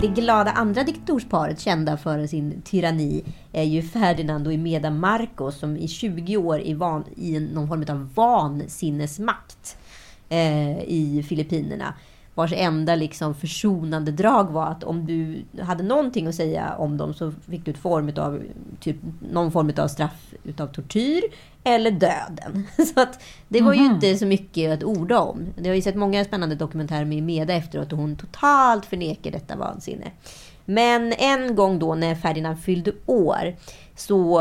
Det 0.00 0.08
glada 0.08 0.50
andra 0.50 0.84
diktatorsparet, 0.84 1.60
kända 1.60 1.96
för 1.96 2.26
sin 2.26 2.62
tyranni, 2.62 3.24
är 3.52 3.62
ju 3.62 3.82
Ferdinand 3.82 4.46
och 4.46 4.52
Imeda 4.52 4.90
Marcos 4.90 5.58
som 5.58 5.76
i 5.76 5.88
20 5.88 6.36
år 6.36 6.60
är 6.60 6.74
van, 6.74 7.04
i 7.16 7.40
någon 7.40 7.68
form 7.68 7.84
av 7.88 8.14
vansinnesmakt 8.14 9.76
eh, 10.28 10.80
i 10.80 11.24
Filippinerna 11.28 11.94
vars 12.40 12.52
enda 12.52 12.94
liksom 12.94 13.34
försonande 13.34 14.12
drag 14.12 14.44
var 14.50 14.66
att 14.66 14.84
om 14.84 15.06
du 15.06 15.42
hade 15.62 15.82
någonting 15.82 16.26
att 16.26 16.34
säga 16.34 16.74
om 16.78 16.96
dem 16.96 17.14
så 17.14 17.32
fick 17.50 17.64
du 17.64 17.70
ett 17.70 17.78
form 17.78 18.12
av, 18.16 18.42
typ, 18.80 18.96
någon 19.32 19.52
form 19.52 19.72
av 19.78 19.88
straff 19.88 20.34
utav 20.44 20.66
tortyr 20.66 21.22
eller 21.64 21.90
döden. 21.90 22.66
Så 22.94 23.00
att 23.00 23.22
det 23.48 23.60
var 23.60 23.72
ju 23.74 23.80
Mhm. 23.80 23.94
inte 23.94 24.16
så 24.16 24.26
mycket 24.26 24.72
att 24.72 24.84
orda 24.84 25.20
om. 25.20 25.46
Det 25.56 25.68
har 25.68 25.76
ju 25.76 25.82
sett 25.82 25.94
många 25.96 26.24
spännande 26.24 26.54
dokumentärer 26.54 27.04
med 27.04 27.22
Meda 27.22 27.54
efteråt 27.54 27.92
och 27.92 27.98
hon 27.98 28.16
totalt 28.16 28.86
förnekar 28.86 29.30
detta 29.30 29.56
vansinne. 29.56 30.10
Men 30.64 31.12
en 31.12 31.54
gång 31.54 31.78
då 31.78 31.94
när 31.94 32.14
Ferdinand 32.14 32.60
fyllde 32.62 32.92
år 33.06 33.56
så 34.00 34.34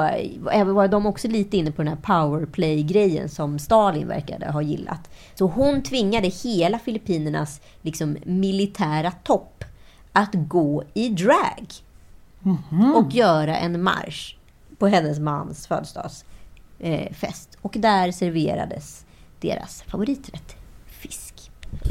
var 0.65 0.88
de 0.88 1.06
också 1.06 1.28
lite 1.28 1.58
inne 1.58 1.72
på 1.72 1.84
den 1.84 1.88
här 1.88 2.02
powerplay-grejen 2.02 3.30
som 3.30 3.60
Stalin 3.60 4.08
verkade 4.08 4.52
ha 4.52 4.62
gillat. 4.62 5.10
Så 5.36 5.48
hon 5.48 5.84
tvingade 5.84 6.28
hela 6.28 6.80
Filippinernas 6.80 7.62
liksom, 7.82 8.17
militära 8.24 9.12
topp 9.12 9.63
att 10.13 10.34
gå 10.34 10.84
i 10.93 11.10
drag 11.10 11.65
och 12.95 13.13
göra 13.13 13.58
en 13.58 13.84
marsch 13.84 14.36
på 14.78 14.88
hennes 14.88 15.19
mans 15.19 15.67
födelsedagsfest. 15.67 17.50
Eh, 17.54 17.60
och 17.62 17.76
där 17.80 18.12
serverades 18.12 19.06
deras 19.39 19.82
favoriträtt, 19.82 20.56
fisk. 20.86 21.38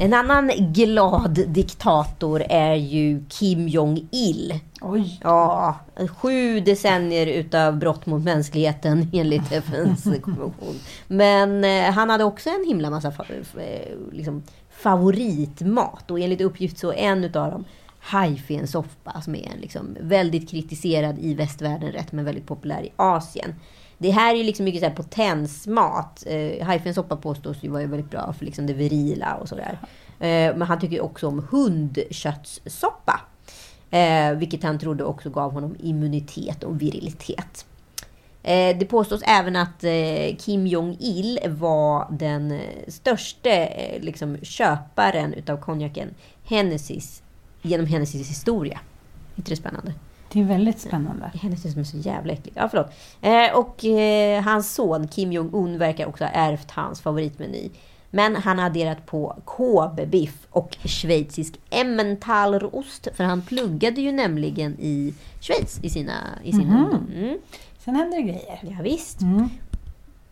En 0.01 0.15
annan 0.15 0.51
glad 0.73 1.31
diktator 1.49 2.43
är 2.49 2.75
ju 2.75 3.25
Kim 3.29 3.69
Jong-Il. 3.69 4.61
Oj. 4.81 5.21
Ja, 5.23 5.77
sju 6.17 6.61
decennier 6.61 7.27
utav 7.27 7.79
brott 7.79 8.07
mot 8.07 8.25
mänskligheten 8.25 9.11
enligt 9.13 9.53
FNs 9.53 10.05
konvention. 10.23 10.75
Men 11.09 11.65
eh, 11.65 11.93
han 11.93 12.11
hade 12.11 12.25
också 12.25 12.51
en 12.51 12.65
himla 12.67 12.91
massa 12.91 13.11
fa- 13.11 13.61
eh, 13.61 13.97
liksom, 14.13 14.43
favoritmat. 14.71 16.11
Och 16.11 16.21
enligt 16.21 16.41
uppgift 16.41 16.79
så 16.79 16.93
en 16.93 17.25
utav 17.25 17.51
dem 17.51 17.65
hajfensoppa 18.01 19.21
som 19.21 19.35
är 19.35 19.51
liksom 19.61 19.97
väldigt 20.01 20.51
kritiserad 20.51 21.19
i 21.19 21.35
västvärlden 21.35 21.93
rätt 21.93 22.13
men 22.13 22.25
väldigt 22.25 22.47
populär 22.47 22.83
i 22.83 22.93
Asien. 22.97 23.55
Det 23.99 24.11
här 24.11 24.35
är 24.35 24.39
ju 24.39 24.45
liksom 24.45 24.65
mycket 24.65 24.81
så 24.81 24.89
här 24.89 24.95
potensmat. 24.95 26.25
Eh, 26.27 26.67
hajfensoppa 26.67 27.17
påstås 27.17 27.57
ju 27.61 27.69
vara 27.69 27.87
väldigt 27.87 28.11
bra 28.11 28.33
för 28.33 28.45
liksom 28.45 28.67
det 28.67 28.73
virila 28.73 29.35
och 29.35 29.49
sådär. 29.49 29.79
Eh, 30.21 30.57
men 30.57 30.63
han 30.63 30.81
tycker 30.81 31.01
också 31.01 31.29
om 31.29 31.47
hundköttssoppa. 31.51 33.21
Eh, 33.91 34.33
vilket 34.33 34.63
han 34.63 34.79
trodde 34.79 35.05
också 35.05 35.31
gav 35.31 35.53
honom 35.53 35.77
immunitet 35.79 36.65
och 36.65 36.83
virilitet. 36.83 37.67
Eh, 38.43 38.79
det 38.79 38.85
påstås 38.85 39.23
även 39.25 39.57
att 39.57 39.85
eh, 39.85 40.37
Kim 40.39 40.67
Jong-Il 40.67 41.41
var 41.47 42.07
den 42.11 42.51
eh, 42.51 42.61
största 42.89 43.51
eh, 43.51 44.03
liksom, 44.03 44.39
köparen 44.43 45.35
utav 45.35 45.57
konjaken 45.57 46.15
Hennessys 46.45 47.23
genom 47.63 47.87
Hennessys 47.87 48.31
historia. 48.31 48.81
inte 49.37 49.51
det 49.51 49.57
spännande? 49.57 49.95
Det 50.33 50.41
är 50.41 50.45
väldigt 50.45 50.81
spännande. 50.81 51.31
Hennessy 51.43 51.71
som 51.71 51.81
är 51.81 51.85
så 51.85 51.97
jävla 51.97 52.33
äckligt. 52.33 52.57
Ja, 52.57 52.69
förlåt. 52.69 52.91
Eh, 53.21 53.59
och 53.59 53.85
eh, 53.85 54.43
hans 54.43 54.75
son 54.75 55.09
Kim 55.09 55.33
Jong-Un 55.33 55.79
verkar 55.79 56.07
också 56.07 56.25
ha 56.25 56.31
ärvt 56.31 56.71
hans 56.71 57.01
favoritmeny. 57.01 57.71
Men 58.11 58.37
han 58.37 58.59
har 58.59 58.67
adderat 58.67 59.07
på 59.07 59.37
Kobe-biff 59.45 60.47
och 60.51 60.77
schweizisk 60.85 61.55
Emmentaler-ost. 61.71 63.09
För 63.15 63.25
han 63.25 63.43
pluggade 63.43 64.01
ju 64.01 64.13
nämligen 64.13 64.77
i 64.81 65.15
Schweiz 65.41 65.79
i, 65.83 65.91
sina, 65.91 66.13
i 66.45 66.53
sin 66.53 66.69
Mhm. 66.69 66.77
ungdom. 66.85 67.07
Mm. 67.17 67.39
Sen 67.79 67.97
händer 67.97 68.17
det 68.17 68.23
grejer. 68.23 68.59
Ja, 68.63 68.83
visst. 68.83 69.21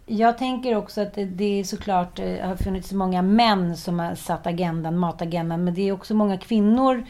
Jag 0.07 0.39
tänker 0.39 0.77
också 0.77 1.01
att 1.01 1.19
det, 1.29 1.65
såklart 1.65 2.19
eh, 2.19 2.47
har 2.49 2.57
funnits 2.57 2.93
många 2.93 3.23
män 3.23 3.77
som 3.77 3.99
har 3.99 4.15
satt 4.15 4.47
agendan, 4.47 4.99
matagendan. 4.99 5.65
Men 5.65 5.75
det 5.75 5.89
är 5.89 5.93
också 5.93 6.15
många 6.15 6.39
kvinnor 6.39 7.05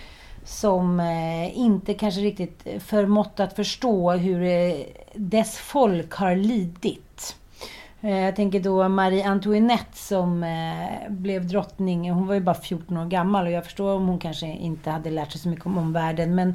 som 0.46 1.00
eh, 1.00 1.58
inte 1.58 1.94
kanske 1.94 2.20
riktigt 2.20 2.66
förmått 2.78 3.40
att 3.40 3.56
förstå 3.56 4.12
hur 4.12 4.42
eh, 4.42 4.74
dess 5.14 5.56
folk 5.56 6.12
har 6.12 6.36
lidit. 6.36 7.36
Eh, 8.00 8.18
jag 8.18 8.36
tänker 8.36 8.60
då 8.60 8.88
Marie 8.88 9.26
Antoinette 9.26 9.96
som 9.98 10.44
blev 11.08 11.48
drottning. 11.48 12.10
Hon 12.10 12.26
var 12.26 12.34
ju 12.34 12.40
bara 12.40 12.54
14 12.54 12.96
år 12.96 13.06
gammal 13.06 13.46
och 13.46 13.52
jag 13.52 13.64
förstår 13.64 13.94
om 13.94 14.08
hon 14.08 14.18
kanske 14.18 14.46
inte 14.46 14.90
hade 14.90 15.10
lärt 15.10 15.32
sig 15.32 15.40
så 15.40 15.48
mycket 15.48 15.66
om 15.66 15.78
omvärlden. 15.78 16.34
Men 16.34 16.54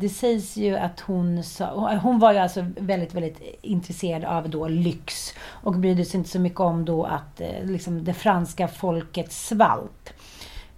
det 0.00 0.08
sägs 0.08 0.56
ju 0.56 0.76
att 0.76 1.00
hon 1.00 1.42
sa, 1.42 1.96
Hon 2.02 2.18
var 2.18 2.32
ju 2.32 2.38
alltså 2.38 2.66
väldigt, 2.76 3.14
väldigt 3.14 3.58
intresserad 3.62 4.24
av 4.24 4.50
då 4.50 4.68
lyx. 4.68 5.34
Och 5.40 5.74
brydde 5.74 6.04
sig 6.04 6.18
inte 6.18 6.30
så 6.30 6.40
mycket 6.40 6.60
om 6.60 6.84
då 6.84 7.04
att 7.04 7.40
liksom 7.62 8.04
det 8.04 8.14
franska 8.14 8.68
folket 8.68 9.32
svalt. 9.32 10.14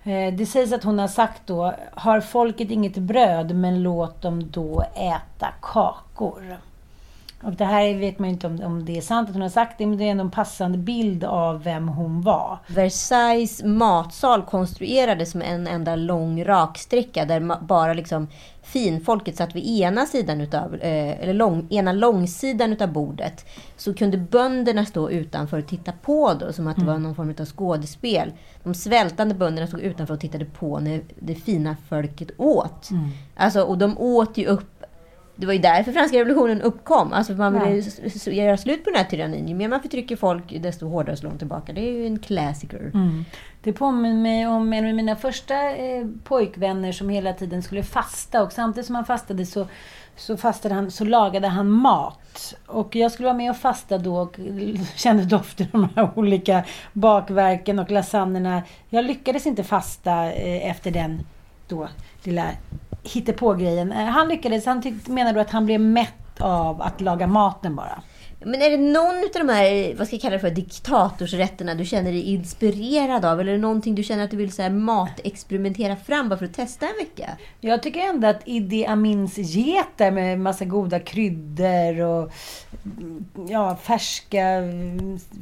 Eh, 0.04 0.34
det 0.34 0.46
sägs 0.46 0.72
att 0.72 0.84
hon 0.84 0.98
har 0.98 1.08
sagt 1.08 1.42
då, 1.46 1.74
har 1.92 2.20
folket 2.20 2.70
inget 2.70 2.96
bröd 2.96 3.54
men 3.54 3.82
låt 3.82 4.22
dem 4.22 4.50
då 4.50 4.84
äta 4.94 5.48
kakor. 5.62 6.56
Och 7.42 7.52
det 7.52 7.64
här 7.64 7.94
vet 7.98 8.18
man 8.18 8.28
ju 8.28 8.32
inte 8.32 8.46
om, 8.46 8.60
om 8.62 8.84
det 8.84 8.96
är 8.96 9.00
sant 9.00 9.28
att 9.28 9.34
hon 9.34 9.42
har 9.42 9.48
sagt 9.48 9.78
det, 9.78 9.86
men 9.86 9.98
det 9.98 10.04
är 10.04 10.10
ändå 10.10 10.24
en 10.24 10.30
passande 10.30 10.78
bild 10.78 11.24
av 11.24 11.62
vem 11.62 11.88
hon 11.88 12.22
var. 12.22 12.58
Versailles 12.66 13.62
matsal 13.62 14.42
konstruerades 14.42 15.30
som 15.30 15.42
en 15.42 15.66
enda 15.66 15.96
lång 15.96 16.44
raksträcka 16.44 17.24
där 17.24 17.64
bara 17.64 17.94
liksom 17.94 18.28
finfolket 18.62 19.36
satt 19.36 19.54
vid 19.54 19.80
ena 19.80 20.06
sidan 20.06 20.40
utav, 20.40 20.74
eh, 20.74 21.22
eller 21.22 21.34
lång, 21.34 21.66
ena 21.70 21.92
långsidan 21.92 22.72
utav 22.72 22.92
bordet. 22.92 23.46
Så 23.76 23.94
kunde 23.94 24.16
bönderna 24.18 24.86
stå 24.86 25.10
utanför 25.10 25.58
och 25.58 25.66
titta 25.66 25.92
på 25.92 26.34
då, 26.34 26.52
som 26.52 26.66
att 26.66 26.76
det 26.76 26.84
var 26.84 26.98
någon 26.98 27.14
form 27.14 27.34
av 27.40 27.44
skådespel. 27.44 28.32
De 28.62 28.74
svältande 28.74 29.34
bönderna 29.34 29.66
stod 29.66 29.80
utanför 29.80 30.14
och 30.14 30.20
tittade 30.20 30.44
på 30.44 30.78
när 30.78 31.02
det 31.20 31.34
fina 31.34 31.76
folket 31.88 32.30
åt. 32.36 32.88
Alltså, 33.36 33.62
och 33.62 33.78
de 33.78 33.98
åt 33.98 34.38
ju 34.38 34.46
upp 34.46 34.79
det 35.40 35.46
var 35.46 35.52
ju 35.52 35.58
därför 35.58 35.92
franska 35.92 36.16
revolutionen 36.18 36.62
uppkom. 36.62 37.12
Alltså 37.12 37.32
man 37.32 37.52
ville 37.52 37.82
Ja. 38.26 38.32
göra 38.32 38.56
slut 38.56 38.84
på 38.84 38.90
den 38.90 38.96
här 38.98 39.04
tyrannin. 39.04 39.48
Ju 39.48 39.54
mer 39.54 39.68
man 39.68 39.80
förtrycker 39.82 40.16
folk, 40.16 40.62
desto 40.62 40.88
hårdare 40.88 41.16
slår 41.16 41.30
de 41.30 41.38
tillbaka. 41.38 41.72
Det 41.72 41.80
är 41.80 41.92
ju 41.92 42.06
en 42.06 42.18
klassiker. 42.18 42.90
Det 43.62 43.72
påminner 43.72 44.16
mig 44.22 44.46
om 44.46 44.72
en 44.72 44.86
av 44.88 44.94
mina 44.94 45.16
första 45.16 45.76
eh, 45.76 46.06
pojkvänner 46.24 46.92
som 46.92 47.08
hela 47.08 47.32
tiden 47.32 47.62
skulle 47.62 47.82
fasta 47.82 48.42
och 48.42 48.52
samtidigt 48.52 48.86
som 48.86 48.94
han 48.94 49.04
fastade 49.04 49.46
så, 49.46 49.66
så, 50.16 50.36
fastade 50.36 50.74
han, 50.74 50.90
så 50.90 51.04
lagade 51.04 51.48
han 51.48 51.70
mat. 51.70 52.54
Och 52.66 52.96
jag 52.96 53.12
skulle 53.12 53.26
vara 53.26 53.36
med 53.36 53.50
och 53.50 53.56
fasta 53.56 53.98
då 53.98 54.16
och 54.16 54.36
kände 54.96 55.24
doften 55.24 55.66
av 55.72 55.80
de 55.80 55.88
här 55.96 56.10
olika 56.18 56.64
bakverken 56.92 57.78
och 57.78 57.90
lasagnerna. 57.90 58.62
Jag 58.88 59.04
lyckades 59.04 59.46
inte 59.46 59.64
fasta 59.64 60.32
eh, 60.32 60.70
efter 60.70 60.90
den 60.90 61.20
då 61.68 61.88
lilla 62.24 62.46
hittepå-grejen. 63.02 63.92
Eh, 63.92 64.04
Han 64.04 64.28
lyckades, 64.28 64.66
han 64.66 65.00
menade 65.06 65.34
då 65.34 65.40
att 65.40 65.50
han 65.50 65.66
blev 65.66 65.80
mätt 65.80 66.40
av 66.40 66.82
att 66.82 67.00
laga 67.00 67.26
maten 67.26 67.76
bara. 67.76 68.02
Men 68.44 68.62
är 68.62 68.70
det 68.70 68.76
någon 68.76 69.16
av 69.16 69.46
de 69.46 69.48
här, 69.52 69.94
vad 69.94 70.06
ska 70.06 70.16
jag 70.16 70.22
kalla 70.22 70.34
det 70.34 70.40
för, 70.40 70.50
diktatorsrätterna 70.50 71.74
du 71.74 71.84
känner 71.84 72.12
dig 72.12 72.22
inspirerad 72.22 73.24
av? 73.24 73.40
Eller 73.40 73.52
är 73.52 73.56
det 73.56 73.62
någonting 73.62 73.94
du 73.94 74.02
känner 74.02 74.24
att 74.24 74.30
du 74.30 74.36
vill 74.36 74.52
så 74.52 74.62
här, 74.62 74.70
matexperimentera 74.70 75.96
fram 75.96 76.28
bara 76.28 76.38
för 76.38 76.44
att 76.44 76.54
testa 76.54 76.86
en 76.86 76.94
vecka? 76.98 77.30
Jag 77.60 77.82
tycker 77.82 78.00
ändå 78.00 78.28
att 78.28 78.42
Idi 78.44 78.86
Amins 78.86 79.38
getter 79.38 80.10
med 80.10 80.40
massa 80.40 80.64
goda 80.64 81.00
kryddor 81.00 82.00
och 82.00 82.32
ja, 83.48 83.76
färska 83.76 84.62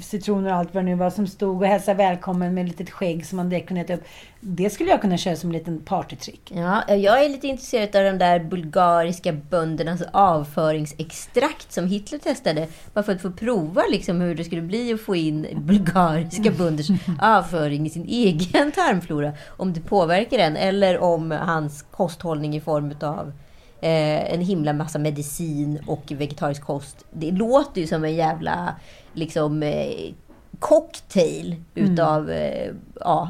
citroner 0.01 0.51
och 0.51 0.57
allt 0.57 0.75
vad 0.75 0.85
det 0.85 0.89
nu 0.91 0.95
var 0.95 1.11
som 1.11 1.27
stod 1.27 1.63
och 1.63 1.67
hälsade 1.67 1.97
välkommen 1.97 2.55
med 2.55 2.65
ett 2.65 2.69
litet 2.69 2.91
skägg 2.91 3.27
som 3.27 3.37
man 3.37 3.49
direkt 3.49 3.69
kunde 3.69 3.81
äta 3.81 3.95
upp. 3.95 4.05
Det 4.41 4.71
skulle 4.71 4.91
jag 4.91 5.01
kunna 5.01 5.17
köra 5.17 5.37
som 5.37 5.51
en 5.51 5.57
liten 5.57 5.81
partytrick. 5.81 6.53
Ja, 6.55 6.95
jag 6.95 7.25
är 7.25 7.29
lite 7.29 7.47
intresserad 7.47 7.97
av 7.97 8.05
de 8.05 8.19
där 8.19 8.41
bulgariska 8.41 9.33
böndernas 9.33 10.03
avföringsextrakt 10.13 11.73
som 11.73 11.87
Hitler 11.87 12.19
testade. 12.19 12.67
Bara 12.95 13.03
för 13.03 13.13
att 13.13 13.23
få 13.23 13.31
prova 13.31 13.83
liksom 13.91 14.21
hur 14.21 14.35
det 14.35 14.45
skulle 14.45 14.63
bli 14.63 14.93
att 14.93 15.01
få 15.01 15.17
in 15.17 15.47
bulgariska 15.57 16.51
bönders 16.59 16.89
avföring 17.21 17.87
i 17.87 17.91
sin 17.91 18.07
egen 18.09 18.73
tarmflora. 18.73 19.33
Om 19.47 19.73
det 19.73 19.81
påverkar 19.81 20.39
den 20.39 20.57
eller 20.57 20.99
om 20.99 21.31
hans 21.31 21.83
kosthållning 21.83 22.57
i 22.57 22.61
form 22.61 22.95
av 23.01 23.33
eh, 23.81 24.33
en 24.35 24.41
himla 24.41 24.73
massa 24.73 24.99
medicin 24.99 25.81
och 25.87 26.03
vegetarisk 26.09 26.63
kost. 26.63 27.05
Det 27.11 27.31
låter 27.31 27.81
ju 27.81 27.87
som 27.87 28.05
en 28.05 28.15
jävla 28.15 28.75
liksom, 29.13 29.63
eh, 29.63 30.13
cocktail 30.59 31.57
utav 31.75 32.31
eh, 32.31 32.73
ja, 33.01 33.29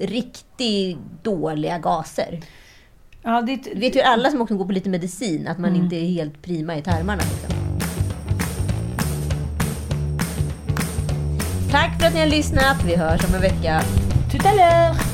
riktigt 0.00 0.98
dåliga 1.22 1.78
gaser. 1.78 2.40
Ja, 3.22 3.42
det, 3.42 3.56
Du 3.56 3.80
vet 3.80 3.96
ju 3.96 4.00
alla 4.00 4.30
som 4.30 4.40
också 4.40 4.56
går 4.56 4.64
på 4.64 4.72
lite 4.72 4.88
medicin, 4.88 5.48
att 5.48 5.58
man 5.58 5.76
inte 5.76 5.96
är 5.96 6.06
helt 6.06 6.42
prima 6.42 6.76
i 6.76 6.82
tarmarna. 6.82 7.22
Liksom. 7.22 7.64
Tack 11.70 12.00
för 12.00 12.06
att 12.06 12.14
ni 12.14 12.20
har 12.20 12.26
lyssnat. 12.26 12.84
Vi 12.84 12.96
hörs 12.96 13.24
om 13.28 13.34
en 13.34 13.40
vecka. 13.40 13.82
Tout 14.30 14.46
à 14.46 14.52
l'heure! 14.52 15.13